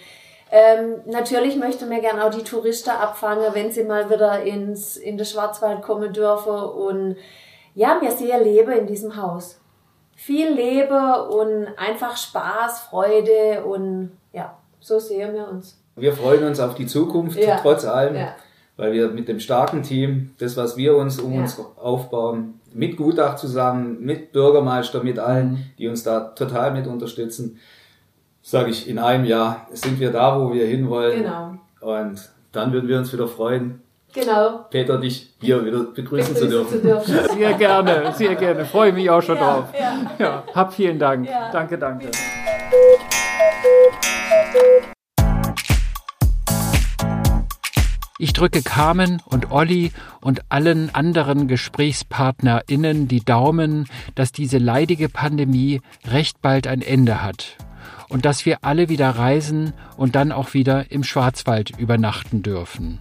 [0.52, 5.18] Ähm, natürlich möchte mir gerne auch die Touristen abfangen, wenn sie mal wieder ins, in
[5.18, 6.54] den Schwarzwald kommen dürfen.
[6.54, 7.18] Und
[7.74, 9.60] ja, mir sehr Leben in diesem Haus.
[10.16, 15.80] Viel Leben und einfach Spaß, Freude und ja, so sehen wir uns.
[15.96, 17.58] Wir freuen uns auf die Zukunft, ja.
[17.60, 18.36] trotz allem, ja.
[18.78, 21.42] Weil wir mit dem starken Team, das, was wir uns um ja.
[21.42, 25.58] uns aufbauen, mit Gutach zusammen, mit Bürgermeister, mit allen, mhm.
[25.78, 27.60] die uns da total mit unterstützen,
[28.42, 31.24] sage ich, in einem Jahr sind wir da, wo wir hinwollen.
[31.24, 31.56] Genau.
[31.82, 34.66] Und dann würden wir uns wieder freuen, Genau.
[34.70, 36.82] Peter, dich hier wieder begrüßen, begrüßen zu, dürfen.
[36.82, 37.36] zu, dürfen.
[37.36, 38.64] Sehr gerne, sehr gerne.
[38.64, 39.66] Freue mich auch schon ja, drauf.
[39.78, 40.12] Ja.
[40.20, 40.44] ja.
[40.54, 41.28] Hab vielen Dank.
[41.28, 41.52] Ja.
[41.52, 42.12] Danke, danke.
[48.20, 49.92] Ich drücke Carmen und Olli
[50.22, 57.58] und allen anderen GesprächspartnerInnen die Daumen, dass diese leidige Pandemie recht bald ein Ende hat
[58.10, 63.00] und dass wir alle wieder reisen und dann auch wieder im Schwarzwald übernachten dürfen.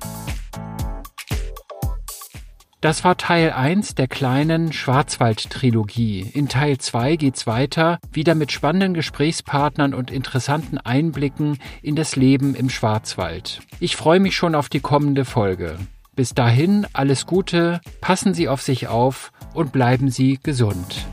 [2.83, 6.33] Das war Teil 1 der kleinen Schwarzwald-Trilogie.
[6.35, 12.57] In Teil 2 geht's weiter, wieder mit spannenden Gesprächspartnern und interessanten Einblicken in das Leben
[12.57, 13.61] im Schwarzwald.
[13.79, 15.77] Ich freue mich schon auf die kommende Folge.
[16.17, 21.07] Bis dahin alles Gute, passen Sie auf sich auf und bleiben Sie gesund.